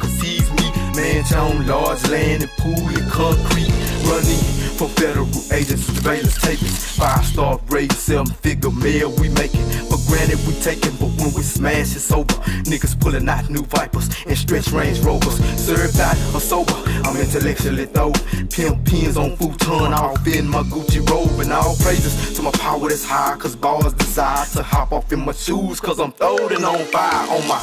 me. 0.98 1.14
Mansion, 1.14 1.66
large 1.66 2.08
land 2.08 2.42
and 2.42 2.50
pool 2.58 2.88
and 2.88 3.10
concrete. 3.10 3.72
Running 4.04 4.42
for 4.78 4.88
federal 4.88 5.26
agents, 5.52 5.84
surveillance 5.86 6.38
tapings. 6.38 6.96
Five 6.96 7.24
star 7.24 7.60
rating, 7.68 7.96
seven 7.96 8.26
figure 8.26 8.70
mail 8.70 9.10
we 9.18 9.28
making. 9.30 9.64
For 9.90 9.98
granted 10.08 10.38
we 10.46 10.54
taking, 10.60 10.94
but 10.96 11.10
when 11.20 11.32
we 11.34 11.42
smash 11.42 11.94
it's 11.96 12.12
over. 12.12 12.34
Niggas 12.68 12.98
pulling 13.00 13.28
out 13.28 13.48
new 13.50 13.64
vipers 13.64 14.08
and 14.26 14.36
stretch 14.36 14.68
range 14.68 15.00
rovers. 15.00 15.38
Served 15.58 15.98
out 16.00 16.16
or 16.34 16.40
sober, 16.40 16.74
I'm 17.04 17.16
intellectually 17.16 17.86
throw. 17.86 18.12
Pimp 18.50 18.84
pins 18.84 19.16
on 19.16 19.36
futon, 19.36 19.92
off 19.92 20.26
in 20.26 20.48
my 20.48 20.62
Gucci 20.62 21.00
robe. 21.08 21.40
And 21.40 21.52
all 21.52 21.76
praises 21.76 22.36
to 22.36 22.42
my 22.42 22.50
power 22.52 22.88
that's 22.88 23.04
high, 23.04 23.36
cause 23.36 23.56
bars 23.56 23.92
desire 23.94 24.46
to 24.54 24.62
hop 24.62 24.92
off 24.92 25.12
in 25.12 25.24
my 25.24 25.32
shoes, 25.32 25.80
cause 25.80 25.98
I'm 25.98 26.12
throwing 26.12 26.64
on 26.64 26.84
fire 26.86 27.28
on 27.30 27.46
my 27.48 27.60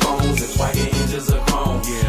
chrome. 0.00 0.99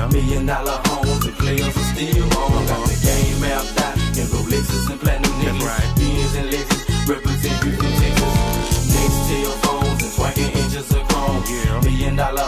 Yeah. 0.01 0.09
Million 0.09 0.45
dollar 0.47 0.81
homes 0.85 1.25
and 1.25 1.37
players 1.37 1.77
are 1.77 1.93
still 1.93 2.23
on. 2.41 2.65
Got 2.65 2.87
the 2.89 2.97
game 3.05 3.39
mapped 3.41 3.81
out 3.81 3.97
in 4.17 4.25
Rolexes 4.33 4.89
and 4.89 4.99
platinum 4.99 5.31
niggas. 5.37 5.61
Right. 5.61 5.95
Benz 5.95 6.35
and 6.37 6.49
Lexus 6.49 7.07
represent 7.07 7.63
Houston, 7.63 7.91
Texas. 8.01 8.33
Next 8.97 9.19
to 9.29 9.35
your 9.45 9.55
phones 9.61 10.01
and 10.01 10.11
twanking 10.13 10.51
inches 10.57 10.91
of 10.91 11.07
chrome. 11.07 11.43
Yeah. 11.45 11.81
Million 11.81 12.15
dollar 12.15 12.40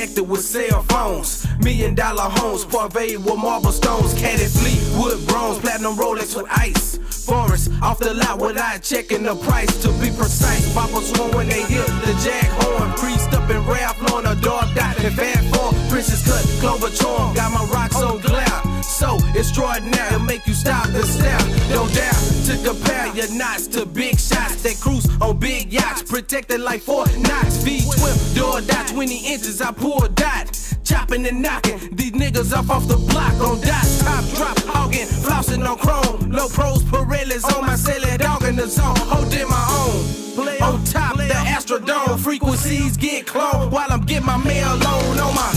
connected 0.00 0.24
with 0.24 0.40
cell 0.40 0.82
phones. 0.84 1.46
Million 1.58 1.94
dollar 1.94 2.30
homes, 2.40 2.64
parvade 2.64 3.18
with 3.18 3.36
marble 3.36 3.70
stones. 3.70 4.14
Caddy 4.14 4.46
fleet, 4.46 4.80
wood 4.98 5.26
bronze, 5.28 5.58
platinum 5.58 5.94
Rolex 5.94 6.34
with 6.34 6.46
ice. 6.50 6.96
Forest 7.26 7.70
off 7.82 7.98
the 7.98 8.14
lot 8.14 8.38
without 8.40 8.82
checking 8.82 9.24
the 9.24 9.34
price. 9.36 9.70
To 9.82 9.88
be 10.00 10.08
precise, 10.16 10.72
Papa 10.72 11.02
sworn 11.02 11.32
when 11.32 11.48
they 11.48 11.62
hit 11.64 11.86
the 11.86 12.14
jack 12.24 12.48
horn. 12.62 12.90
Priest 12.92 13.32
up 13.34 13.50
in 13.50 13.62
Ralph 13.66 14.00
Lauren, 14.10 14.26
a 14.26 14.40
dog 14.40 14.74
dot 14.74 14.98
and 15.04 15.14
fat 15.14 15.44
form. 15.54 15.74
Princess 15.90 16.24
cut, 16.24 16.44
clover 16.60 16.88
charm. 16.96 17.34
Got 17.34 17.52
my 17.52 17.64
rocks 17.66 17.96
on 17.96 18.20
glare. 18.20 18.69
So 19.00 19.16
extraordinary, 19.34 20.14
it'll 20.14 20.20
make 20.20 20.46
you 20.46 20.52
stop 20.52 20.84
and 20.84 21.06
stare. 21.06 21.40
No 21.70 21.88
doubt 21.88 22.20
to 22.44 22.54
compare 22.62 23.06
your 23.16 23.32
knots 23.32 23.66
to 23.68 23.86
big 23.86 24.18
shots. 24.20 24.62
that 24.62 24.76
cruise 24.78 25.08
on 25.22 25.38
big 25.38 25.72
yachts, 25.72 26.02
protected 26.02 26.60
like 26.60 26.82
Fort 26.82 27.08
Knox. 27.16 27.64
V12, 27.64 28.36
door 28.36 28.60
dot 28.60 28.88
20 28.88 29.32
inches, 29.32 29.62
I 29.62 29.72
pour 29.72 30.06
dot. 30.08 30.52
Chopping 30.84 31.26
and 31.26 31.40
knocking 31.40 31.78
these 31.96 32.12
niggas 32.12 32.52
up 32.52 32.68
off 32.68 32.86
the 32.88 32.98
block 32.98 33.32
on 33.40 33.58
dots. 33.62 34.02
Top 34.04 34.22
drop, 34.36 34.58
hogging, 34.68 35.06
flossing 35.06 35.66
on 35.66 35.78
chrome. 35.78 36.30
Low 36.30 36.48
pros, 36.48 36.82
Pirellis 36.82 37.44
on 37.56 37.64
my 37.64 37.76
celly, 37.76 38.18
dog 38.18 38.44
in 38.44 38.56
the 38.56 38.66
zone, 38.66 38.94
holding 39.08 39.48
my 39.48 39.66
own. 39.80 40.20
On 40.60 40.84
top, 40.84 41.16
the 41.16 41.32
Astrodome 41.56 42.18
frequencies 42.18 42.98
get 42.98 43.24
cloned 43.24 43.70
while 43.70 43.90
I'm 43.90 44.02
getting 44.02 44.26
my 44.26 44.36
mail 44.44 44.76
loan 44.76 45.18
on 45.20 45.34
my. 45.34 45.50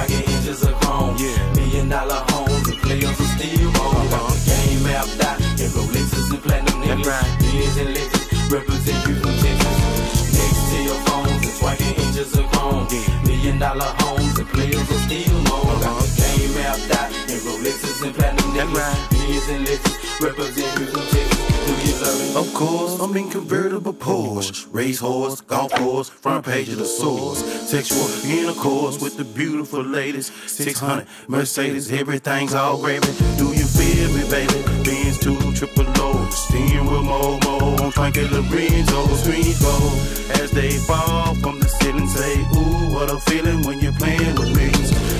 And 0.00 0.27
on. 0.98 1.18
Yeah. 1.18 1.52
Million 1.54 1.88
dollar 1.88 2.22
homes 2.30 2.68
and 2.68 2.78
players 2.82 3.18
are 3.20 3.32
still 3.38 3.68
on. 3.82 4.04
Got 4.10 4.32
the 4.32 4.38
game 4.50 4.82
mapped 4.82 5.20
out 5.22 5.38
and 5.40 5.70
Rolexes 5.74 6.30
and 6.30 6.42
platinum 6.42 6.82
niggas. 6.82 7.06
Beers 7.40 7.76
and 7.78 7.90
liquors 7.94 8.26
represent 8.50 8.98
Houston, 9.06 9.34
Texas. 9.38 9.78
Next 10.34 10.62
to 10.70 10.76
your 10.82 10.98
phones 11.06 11.42
and 11.46 11.54
swaggy 11.58 11.90
inches 12.04 12.36
of 12.38 12.46
chrome. 12.52 12.86
Yeah. 12.90 13.24
Million 13.26 13.58
dollar 13.58 13.90
homes 14.02 14.38
and 14.38 14.48
players 14.48 14.88
are 14.90 15.02
still 15.06 15.38
on. 15.54 15.80
Got 15.80 15.82
the 15.82 15.88
uh-huh. 15.88 16.36
game 16.36 16.52
mapped 16.58 16.90
out 16.98 17.10
and 17.30 17.40
Rolexes 17.46 18.02
and 18.04 18.14
platinum 18.14 18.50
niggas. 18.54 19.10
Beers 19.10 19.48
and 19.48 19.62
liquors 19.68 19.96
represent 20.20 20.78
Houston, 20.78 21.06
Texas. 21.14 21.37
Of 22.36 22.52
course, 22.54 23.00
I'm 23.00 23.16
in 23.16 23.30
convertible 23.30 23.92
Porsche, 23.92 24.66
race 24.72 25.00
horse, 25.00 25.40
golf 25.40 25.72
course, 25.72 26.08
front 26.08 26.44
page 26.44 26.68
of 26.68 26.78
the 26.78 26.84
source. 26.84 27.38
Sexual 27.68 28.06
intercourse 28.30 29.00
with 29.00 29.16
the 29.16 29.24
beautiful 29.24 29.82
ladies. 29.82 30.30
600 30.46 31.06
Mercedes, 31.26 31.90
everything's 31.90 32.54
all 32.54 32.78
gravy. 32.78 33.12
Do 33.38 33.48
you 33.52 33.64
feel 33.64 34.08
me, 34.14 34.28
baby? 34.30 34.62
Benz 34.84 35.18
two 35.18 35.38
triple 35.54 35.86
O, 35.96 36.28
steering 36.30 36.86
wheel 36.86 37.02
mo 37.02 37.38
mo, 37.44 37.76
on 37.82 37.92
twinkle 37.92 38.28
Lorenzo, 38.30 39.06
screens 39.16 39.60
go 39.60 39.76
as 40.42 40.50
they 40.50 40.70
fall 40.70 41.34
from 41.36 41.60
the 41.60 41.68
ceiling. 41.68 42.06
Say, 42.08 42.40
ooh, 42.56 42.94
what 42.94 43.10
a 43.10 43.18
feeling 43.20 43.62
when 43.62 43.80
you're 43.80 43.92
playing 43.92 44.34
with 44.36 44.54
me. 44.56 44.70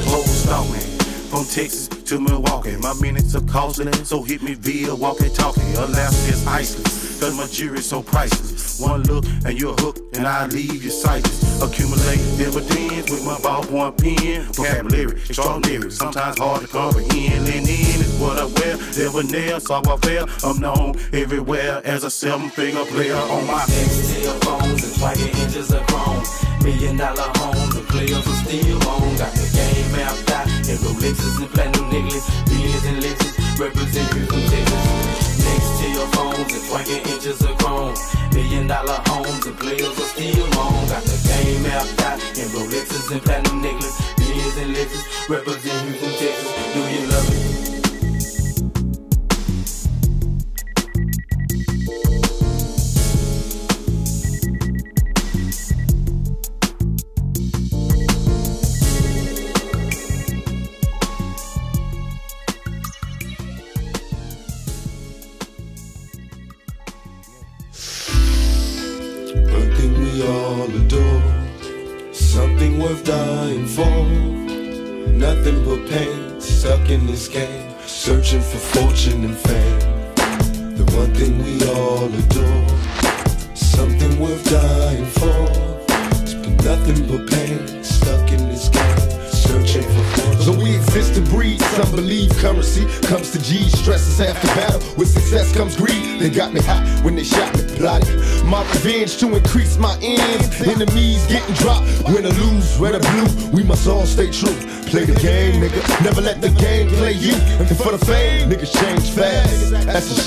Oh, 0.06 0.22
stalk 0.26 0.70
me. 0.70 0.97
From 1.28 1.44
Texas 1.44 1.88
to 1.88 2.18
Milwaukee, 2.18 2.74
my 2.76 2.94
minutes 3.02 3.34
are 3.34 3.42
costly, 3.42 3.92
so 4.04 4.22
hit 4.22 4.42
me 4.42 4.54
via 4.54 4.94
walkie 4.94 5.28
talkie. 5.28 5.60
Alaska 5.74 6.32
is 6.32 6.42
iceless, 6.46 7.20
cause 7.20 7.36
my 7.36 7.46
jury's 7.46 7.84
so 7.84 8.02
priceless. 8.02 8.80
One 8.80 9.02
look 9.02 9.26
and 9.44 9.60
you're 9.60 9.74
hooked, 9.74 10.16
and 10.16 10.26
I 10.26 10.46
leave 10.46 10.82
you 10.82 10.88
sightless. 10.88 11.62
Accumulate 11.62 12.16
dividends 12.38 13.10
with 13.10 13.26
my 13.26 13.34
ballpoint 13.44 13.98
pen. 13.98 14.44
Vocabulary 14.54 15.20
extraordinary, 15.20 15.90
sometimes 15.90 16.38
hard 16.38 16.62
to 16.62 16.68
comprehend. 16.68 17.44
Lean 17.44 17.58
in 17.58 18.00
is 18.00 18.18
what 18.18 18.38
I 18.38 18.46
wear, 18.46 18.78
never 18.96 19.22
nail, 19.22 19.60
so 19.60 19.82
I 19.84 19.96
fair. 19.98 20.24
I'm 20.42 20.58
known 20.60 20.96
everywhere 21.12 21.82
as 21.84 22.04
a 22.04 22.10
seven 22.10 22.48
finger 22.48 22.86
player 22.86 23.16
on 23.16 23.46
my 23.46 23.64
Steel 23.66 24.32
phones 24.40 24.82
and 24.82 24.98
20 24.98 25.42
inches 25.42 25.72
of 25.72 25.86
chrome. 25.88 26.24
Million 26.62 26.96
dollar 26.96 27.30
homes 27.36 27.74
the 27.74 27.82
players 27.82 28.26
are 28.26 28.44
still 28.46 28.88
on. 28.88 29.16
Got 29.18 29.32
the 29.34 29.50
game 29.52 29.92
mapped 29.92 30.27
Rolexes 30.76 31.40
and 31.40 31.50
platinum 31.50 31.88
necklace. 31.88 32.28
Benz 32.44 32.84
and 32.84 33.02
Lexus 33.02 33.58
represent 33.58 34.12
Houston, 34.12 34.42
Texas. 34.52 35.44
Next 35.44 35.80
to 35.80 35.90
your 35.90 36.06
phones 36.12 36.52
and 36.52 36.64
20 36.68 37.12
inches 37.12 37.40
of 37.40 37.56
chrome. 37.58 37.94
Million 38.34 38.66
dollar 38.66 39.00
homes 39.06 39.46
and 39.46 39.58
players 39.58 39.96
are 39.96 40.10
still 40.12 40.44
on. 40.60 40.88
Got 40.88 41.02
the 41.04 41.16
game 41.24 41.62
mapped 41.62 42.02
out 42.02 42.20
in 42.36 42.48
Rolexes 42.52 43.10
and 43.10 43.22
platinum 43.22 43.62
necklace. 43.62 43.96
Benz 44.16 44.56
and 44.58 44.76
Lexus 44.76 45.28
represent 45.28 45.88
Houston, 45.88 46.12
Texas. 46.20 46.74
Do 46.74 46.80
you 46.80 47.06
love 47.08 47.32
it? 47.32 47.47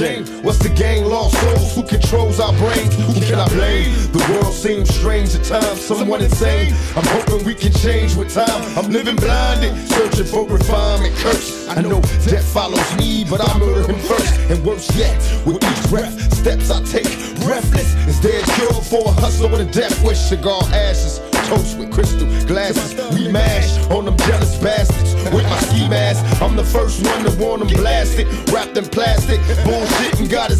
Shame. 0.02 0.26
What's 0.44 0.58
the 0.58 0.70
game? 0.70 1.06
Lost 1.06 1.40
souls. 1.40 1.76
Who 1.76 1.84
controls 1.84 2.40
our 2.40 2.54
brains? 2.54 2.94
Who 2.96 3.22
can 3.22 3.40
I 3.40 3.48
blame? 3.50 3.94
The 4.12 4.24
world 4.32 4.54
seems 4.54 4.90
strange 4.94 5.36
at 5.36 5.44
times. 5.46 5.80
Someone 5.80 6.22
insane. 6.22 6.74
I'm 6.98 7.06
hoping 7.16 7.46
we 7.46 7.54
can 7.54 7.74
change 7.74 8.16
with 8.16 8.34
time. 8.34 8.62
I'm 8.78 8.92
living 8.92 9.16
blinded, 9.16 9.74
searching 9.90 10.26
for 10.26 10.48
refinement. 10.48 11.16
Curse. 11.18 11.68
I 11.70 11.82
know 11.82 12.02
death 12.26 12.48
follows 12.52 12.90
me, 12.98 13.26
but 13.30 13.40
I 13.48 13.58
murder 13.60 13.86
him 13.92 14.00
first. 14.10 14.34
And 14.50 14.64
worse 14.66 14.90
yet, 14.96 15.18
with 15.46 15.58
each 15.70 15.90
breath, 15.90 16.16
steps 16.34 16.72
I 16.72 16.82
take, 16.84 17.12
breathless. 17.46 17.94
Is 18.08 18.20
there 18.22 18.42
a 18.42 18.46
cure 18.58 18.82
for 18.92 19.04
a 19.08 19.14
hustle 19.22 19.50
with 19.50 19.62
a 19.62 19.72
death 19.72 20.04
wish? 20.04 20.20
Cigar 20.20 20.62
ashes, 20.74 21.20
toast 21.48 21.78
with 21.78 21.92
crystal 21.92 22.28
glasses. 22.48 22.92
We 23.14 23.32
mash 23.32 23.78
on 23.92 24.06
them 24.06 24.18
jealous 24.18 24.58
bastards 24.58 25.14
with 25.34 25.44
my 25.44 25.60
ski 25.60 25.88
mask. 25.88 26.42
I'm 26.42 26.56
the 26.56 26.64
first 26.64 27.06
one 27.06 27.24
to 27.26 27.32
warn 27.38 27.60
them 27.60 27.70
blasted, 27.70 28.28
wrapped 28.50 28.78
in 28.78 28.86
plastic. 28.86 29.40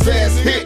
Ass 0.08 0.38
hit. 0.40 0.61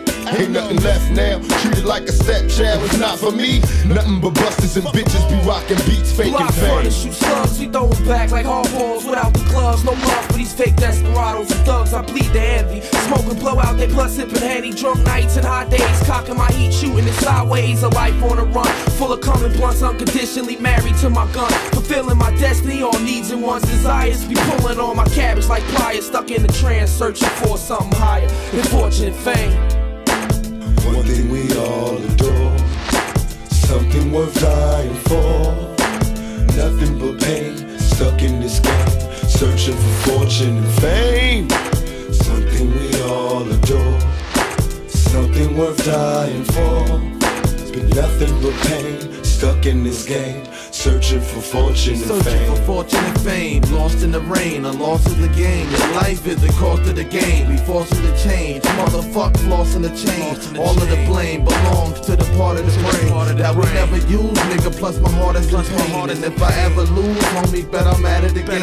Nothing 0.75 0.83
left 0.83 1.11
now. 1.11 1.57
Treated 1.59 1.85
like 1.85 2.03
a 2.03 2.11
stepchild. 2.11 2.83
It's 2.85 2.97
not 2.97 3.19
for 3.19 3.31
me. 3.31 3.59
Nothing 3.85 4.19
but 4.19 4.33
busters 4.33 4.75
and 4.77 4.85
bitches 4.87 5.23
be 5.29 5.47
rocking 5.47 5.77
beats, 5.85 6.11
faking 6.11 6.33
Block 6.33 6.53
fame. 6.53 6.91
shoot 6.91 7.13
slugs, 7.13 7.59
we 7.59 7.67
throw 7.67 7.89
'em 7.89 8.05
back 8.05 8.31
like 8.31 8.45
hardballs 8.45 9.07
without 9.07 9.33
the 9.33 9.43
gloves. 9.51 9.83
No 9.83 9.91
love 9.91 10.25
for 10.25 10.33
these 10.33 10.53
fake 10.53 10.75
desperados 10.75 11.51
and 11.51 11.65
thugs. 11.65 11.93
I 11.93 12.01
bleed 12.01 12.31
the 12.33 12.41
envy. 12.41 12.81
Smoking 13.07 13.39
blow 13.39 13.59
out 13.59 13.77
they 13.77 13.87
plus 13.87 14.15
sipping 14.15 14.41
handy. 14.41 14.71
Drunk 14.71 15.05
nights 15.05 15.37
and 15.37 15.45
hot 15.45 15.69
days, 15.69 15.99
cocking 16.05 16.37
my 16.37 16.51
heat, 16.51 16.73
shooting 16.73 17.07
it 17.07 17.13
sideways. 17.15 17.83
A 17.83 17.89
life 17.89 18.21
on 18.23 18.37
a 18.39 18.45
run, 18.45 18.67
full 18.97 19.13
of 19.13 19.21
coming 19.21 19.53
blunts, 19.53 19.81
unconditionally 19.81 20.57
married 20.57 20.97
to 20.97 21.09
my 21.09 21.25
gun. 21.31 21.51
Fulfilling 21.71 22.17
my 22.17 22.31
destiny, 22.37 22.81
all 22.81 22.99
needs 22.99 23.31
and 23.31 23.41
wants, 23.41 23.67
desires. 23.69 24.25
Be 24.25 24.35
pulling 24.35 24.79
on 24.79 24.97
my 24.97 25.05
cabbage 25.05 25.47
like 25.47 25.63
pliers, 25.75 26.07
stuck 26.07 26.31
in 26.31 26.41
the 26.41 26.51
trance, 26.53 26.91
searching 26.91 27.29
for 27.41 27.57
something 27.57 27.97
higher. 27.99 28.27
than 28.51 28.63
fortune 28.63 29.07
and 29.07 29.15
fame. 29.15 29.74
One 30.85 31.03
thing 31.03 31.29
we 31.29 31.41
all 31.57 31.97
adore, 31.97 32.57
something 33.49 34.11
worth 34.11 34.39
dying 34.39 34.95
for. 35.09 35.53
Nothing 36.55 36.99
but 36.99 37.19
pain, 37.21 37.79
stuck 37.79 38.21
in 38.21 38.39
this 38.39 38.59
game, 38.59 38.89
searching 39.27 39.75
for 39.75 39.93
fortune 40.09 40.57
and 40.57 40.73
fame. 40.81 41.49
Something 42.13 42.71
we 42.71 43.01
all 43.01 43.49
adore, 43.51 43.99
something 44.87 45.57
worth 45.57 45.83
dying 45.85 46.43
for. 46.45 46.85
Been 47.73 47.89
nothing 47.89 48.33
but 48.41 48.53
pain, 48.67 49.23
stuck 49.23 49.65
in 49.65 49.83
this 49.83 50.05
game, 50.05 50.43
searching 50.85 51.19
for 51.19 51.41
fortune 51.41 51.95
and 51.95 52.03
Searching 52.03 52.45
for 52.45 52.55
fame. 52.55 52.65
fortune 52.65 53.05
and 53.05 53.21
fame, 53.21 53.61
lost 53.73 54.03
in 54.03 54.11
the 54.11 54.19
rain, 54.19 54.65
a 54.65 54.71
loss 54.71 55.03
of 55.07 55.17
the 55.17 55.29
game. 55.29 55.67
Life 55.95 56.27
is 56.27 56.39
the 56.39 56.53
cost 56.61 56.83
of 56.83 56.95
the 56.95 57.03
game. 57.03 57.49
We 57.49 57.57
forcing 57.57 58.03
the 58.03 58.15
change, 58.17 58.63
motherfuck, 58.79 59.33
flossing 59.45 59.81
the 59.81 59.93
change. 60.05 60.37
All 60.59 60.77
of 60.77 60.87
the 60.87 61.01
blame 61.07 61.43
belongs 61.43 62.01
to 62.01 62.15
the 62.15 62.25
part 62.37 62.59
of 62.59 62.65
the 62.69 62.75
brain 62.85 63.37
that 63.37 63.55
we 63.55 63.63
never 63.73 63.97
use, 63.97 64.37
nigga. 64.49 64.71
Plus 64.77 64.99
my 64.99 65.09
heart 65.09 65.37
is 65.37 65.51
in 65.51 65.63
pain, 65.63 66.09
and 66.11 66.23
if 66.23 66.39
I 66.41 66.53
ever 66.67 66.83
lose, 66.83 67.17
homie, 67.33 67.65
bet 67.71 67.87
I'm 67.87 68.05
at 68.05 68.23
it 68.23 68.37
again. 68.37 68.61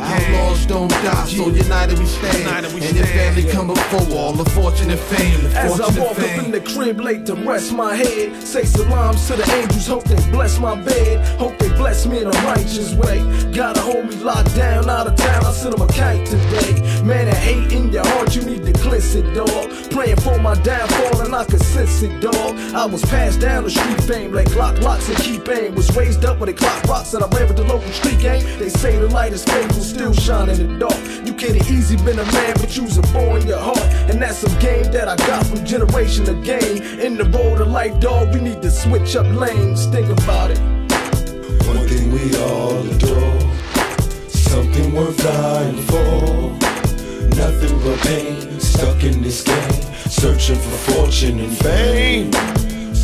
Outlaws 0.00 0.64
don't 0.64 0.90
die, 0.90 1.26
so 1.26 1.48
united 1.50 1.98
we 1.98 2.06
stand, 2.06 2.64
and 2.64 2.96
your 2.96 3.06
family 3.06 3.44
come 3.44 3.66
before 3.68 4.16
all 4.16 4.32
the 4.32 4.48
fortune 4.50 4.90
and 4.90 5.00
fame. 5.00 5.44
As 5.52 5.78
I 5.80 5.88
walk 6.00 6.18
up 6.18 6.44
in 6.44 6.50
the 6.50 6.62
crib 6.62 6.98
late 7.00 7.26
to 7.26 7.34
rest 7.34 7.74
my 7.74 7.94
head, 7.94 8.42
say 8.42 8.64
salams 8.64 9.26
to 9.26 9.36
the 9.36 9.46
angels, 9.56 9.86
hope 9.86 10.04
they 10.04 10.30
bless 10.30 10.58
my 10.58 10.74
bed, 10.80 11.26
hope 11.38 11.57
they 11.58 11.68
bless 11.76 12.06
me 12.06 12.20
in 12.20 12.26
a 12.26 12.38
righteous 12.46 12.94
way. 12.94 13.18
Gotta 13.52 13.80
hold 13.80 14.06
me 14.08 14.16
locked 14.16 14.54
down, 14.54 14.88
out 14.88 15.06
of 15.06 15.16
town, 15.16 15.44
I 15.44 15.52
send 15.52 15.74
them 15.74 15.82
a 15.82 15.92
kite 15.92 16.26
today. 16.26 17.02
Man, 17.02 17.26
that 17.26 17.36
hate 17.36 17.72
in 17.72 17.92
your 17.92 18.06
heart, 18.06 18.34
you 18.34 18.42
need 18.42 18.64
to 18.64 18.72
it, 19.14 19.34
dog. 19.34 19.90
Praying 19.90 20.16
for 20.16 20.38
my 20.38 20.54
downfall, 20.62 21.20
and 21.20 21.34
I 21.34 21.44
can 21.44 21.58
sense 21.58 22.02
it, 22.02 22.20
dog. 22.20 22.56
I 22.74 22.86
was 22.86 23.02
passed 23.04 23.40
down 23.40 23.64
the 23.64 23.70
street 23.70 24.02
fame 24.02 24.32
like 24.32 24.48
Glock 24.48 24.80
locks 24.82 25.08
and 25.08 25.18
keep 25.18 25.48
aim. 25.48 25.74
Was 25.74 25.94
raised 25.96 26.24
up 26.24 26.38
with 26.40 26.48
a 26.48 26.52
clock 26.52 26.82
rocks 26.84 27.12
that 27.12 27.22
I 27.22 27.28
ran 27.36 27.48
with 27.48 27.56
the 27.56 27.64
local 27.64 27.90
street 27.92 28.20
gang. 28.20 28.42
They 28.58 28.68
say 28.68 28.98
the 28.98 29.08
light 29.08 29.32
is 29.32 29.44
faithful, 29.44 29.82
still 29.82 30.12
shine 30.12 30.48
in 30.48 30.56
the 30.56 30.78
dark. 30.78 31.26
You 31.26 31.32
can't 31.34 31.56
easy 31.70 31.96
been 31.96 32.18
a 32.18 32.32
man, 32.32 32.54
but 32.56 32.76
you's 32.76 32.98
a 32.98 33.02
boy 33.12 33.40
in 33.40 33.46
your 33.46 33.60
heart. 33.60 33.78
And 34.10 34.20
that's 34.20 34.38
some 34.38 34.58
game 34.58 34.90
that 34.92 35.08
I 35.08 35.16
got 35.16 35.46
from 35.46 35.64
generation 35.64 36.24
to 36.26 36.34
game. 36.34 36.82
In 37.00 37.16
the 37.16 37.24
road 37.24 37.60
of 37.60 37.68
life, 37.68 37.98
dog, 38.00 38.34
we 38.34 38.40
need 38.40 38.62
to 38.62 38.70
switch 38.70 39.16
up 39.16 39.26
lanes. 39.36 39.86
Think 39.86 40.08
about 40.08 40.50
it. 40.50 40.77
One 41.68 41.86
thing 41.86 42.10
we 42.10 42.34
all 42.38 42.80
adore, 42.94 43.40
something 44.28 44.94
worth 44.94 45.22
dying 45.22 45.82
for. 45.82 46.56
Nothing 47.36 47.78
but 47.84 47.98
pain, 48.00 48.58
stuck 48.58 49.04
in 49.04 49.20
this 49.22 49.42
game, 49.42 49.82
searching 50.08 50.56
for 50.56 50.92
fortune 50.92 51.40
and 51.40 51.56
fame. 51.58 52.30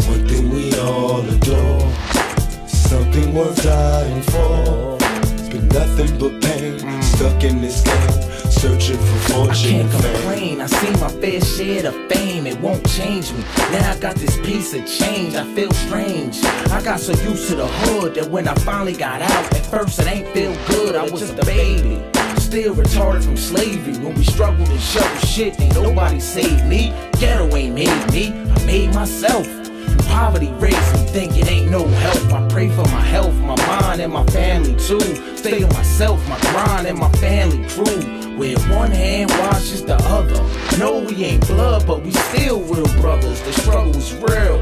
One 0.08 0.26
thing 0.26 0.48
we 0.48 0.74
all 0.78 1.20
adore, 1.28 1.92
something 2.66 3.34
worth 3.34 3.62
dying 3.62 4.22
for. 4.22 5.03
Nothing 5.60 6.18
but 6.18 6.42
pain, 6.42 7.02
stuck 7.02 7.44
in 7.44 7.60
this 7.60 7.82
game, 7.82 8.50
searching 8.50 8.96
for 8.96 9.32
I 9.32 9.46
fortune 9.46 9.70
can't 9.70 9.90
complain. 9.90 10.60
I 10.60 10.66
see 10.66 10.90
my 11.00 11.08
fair 11.08 11.40
share 11.40 11.86
of 11.86 11.94
fame. 12.10 12.46
It 12.46 12.58
won't 12.60 12.88
change 12.90 13.32
me. 13.32 13.40
Now 13.70 13.92
I 13.92 13.98
got 13.98 14.16
this 14.16 14.36
piece 14.38 14.74
of 14.74 14.86
change. 14.86 15.34
I 15.34 15.44
feel 15.54 15.70
strange. 15.72 16.42
I 16.44 16.82
got 16.82 17.00
so 17.00 17.12
used 17.28 17.48
to 17.48 17.56
the 17.56 17.66
hood 17.66 18.14
that 18.14 18.28
when 18.28 18.48
I 18.48 18.54
finally 18.56 18.94
got 18.94 19.22
out, 19.22 19.54
at 19.54 19.66
first 19.66 19.98
it 20.00 20.06
ain't 20.06 20.28
feel 20.28 20.54
good. 20.66 20.96
I 20.96 21.02
was 21.02 21.20
just 21.20 21.38
a 21.38 21.46
baby. 21.46 22.02
Still 22.38 22.74
retarded 22.74 23.24
from 23.24 23.36
slavery. 23.36 23.96
When 23.98 24.14
we 24.14 24.24
struggled 24.24 24.68
and 24.68 24.80
shoveled 24.80 25.28
shit, 25.28 25.60
ain't 25.60 25.74
nobody 25.74 26.20
saved 26.20 26.66
me. 26.66 26.92
Ghetto 27.18 27.54
ain't 27.56 27.74
made 27.74 28.12
me. 28.12 28.28
I 28.28 28.66
made 28.66 28.94
myself. 28.94 29.63
Poverty 30.14 30.52
raised 30.60 30.94
me, 31.12 31.26
it 31.40 31.50
ain't 31.50 31.70
no 31.72 31.84
help. 31.88 32.32
I 32.32 32.46
pray 32.48 32.68
for 32.68 32.84
my 32.84 33.00
health, 33.00 33.34
my 33.40 33.56
mind, 33.66 34.00
and 34.00 34.12
my 34.12 34.24
family 34.26 34.76
too. 34.76 35.00
Stay 35.36 35.58
to 35.58 35.66
myself, 35.74 36.26
my 36.28 36.38
grind, 36.52 36.86
and 36.86 36.96
my 36.96 37.10
family 37.24 37.68
crew. 37.68 38.22
Where 38.38 38.56
one 38.70 38.92
hand 38.92 39.30
washes 39.30 39.84
the 39.84 39.96
other. 39.96 40.40
No, 40.78 41.00
we 41.00 41.24
ain't 41.24 41.44
blood, 41.48 41.84
but 41.84 42.02
we 42.02 42.12
still 42.12 42.60
real 42.62 42.86
brothers. 43.00 43.42
The 43.42 43.52
struggle 43.54 43.96
is 43.96 44.14
real. 44.14 44.58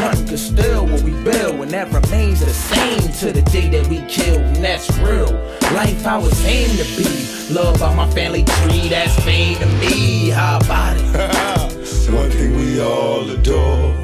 Nothing 0.00 0.26
can 0.26 0.38
steal 0.38 0.86
what 0.86 1.02
we 1.02 1.12
build, 1.22 1.60
and 1.60 1.70
that 1.72 1.92
remains 1.92 2.40
the 2.40 2.54
same 2.54 3.00
to 3.20 3.32
the 3.32 3.42
day 3.50 3.68
that 3.68 3.86
we 3.88 4.00
kill, 4.08 4.40
and 4.40 4.56
that's 4.56 4.90
real. 4.98 5.32
Life 5.74 6.06
I 6.06 6.16
was 6.16 6.44
aimed 6.46 6.78
to 6.78 6.84
be. 6.96 7.52
Love 7.54 7.78
by 7.78 7.94
my 7.94 8.10
family 8.12 8.44
tree, 8.44 8.88
that's 8.88 9.14
fame 9.22 9.58
to 9.58 9.66
me. 9.66 10.30
How 10.30 10.60
about 10.60 10.96
it? 10.96 11.74
One 12.10 12.30
thing 12.30 12.56
we 12.56 12.80
all 12.80 13.28
adore, 13.30 14.03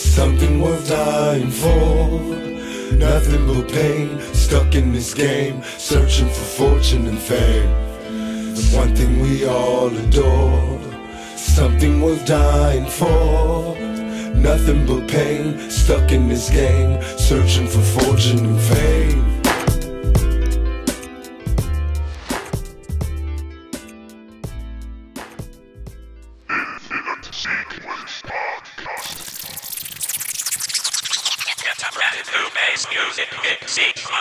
something 0.00 0.60
worth 0.60 0.88
dying 0.88 1.50
for. 1.50 2.20
Nothing 2.94 3.46
but 3.46 3.70
pain, 3.70 4.20
stuck 4.34 4.74
in 4.74 4.92
this 4.92 5.14
game, 5.14 5.62
searching 5.78 6.28
for 6.28 6.46
fortune 6.58 7.06
and 7.06 7.18
fame. 7.18 7.70
The 8.54 8.76
One 8.76 8.94
thing 8.96 9.20
we 9.20 9.46
all 9.46 9.88
adore, 9.88 10.80
something 11.36 12.00
worth 12.00 12.26
dying 12.26 12.86
for. 12.86 13.76
Nothing 14.34 14.86
but 14.86 15.06
pain, 15.08 15.70
stuck 15.70 16.12
in 16.12 16.28
this 16.28 16.50
game, 16.50 17.02
searching 17.18 17.66
for 17.66 17.82
fortune 17.82 18.44
and 18.46 18.60
fame. 18.60 19.39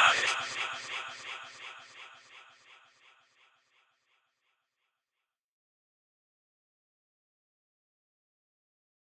Music, 0.09 0.48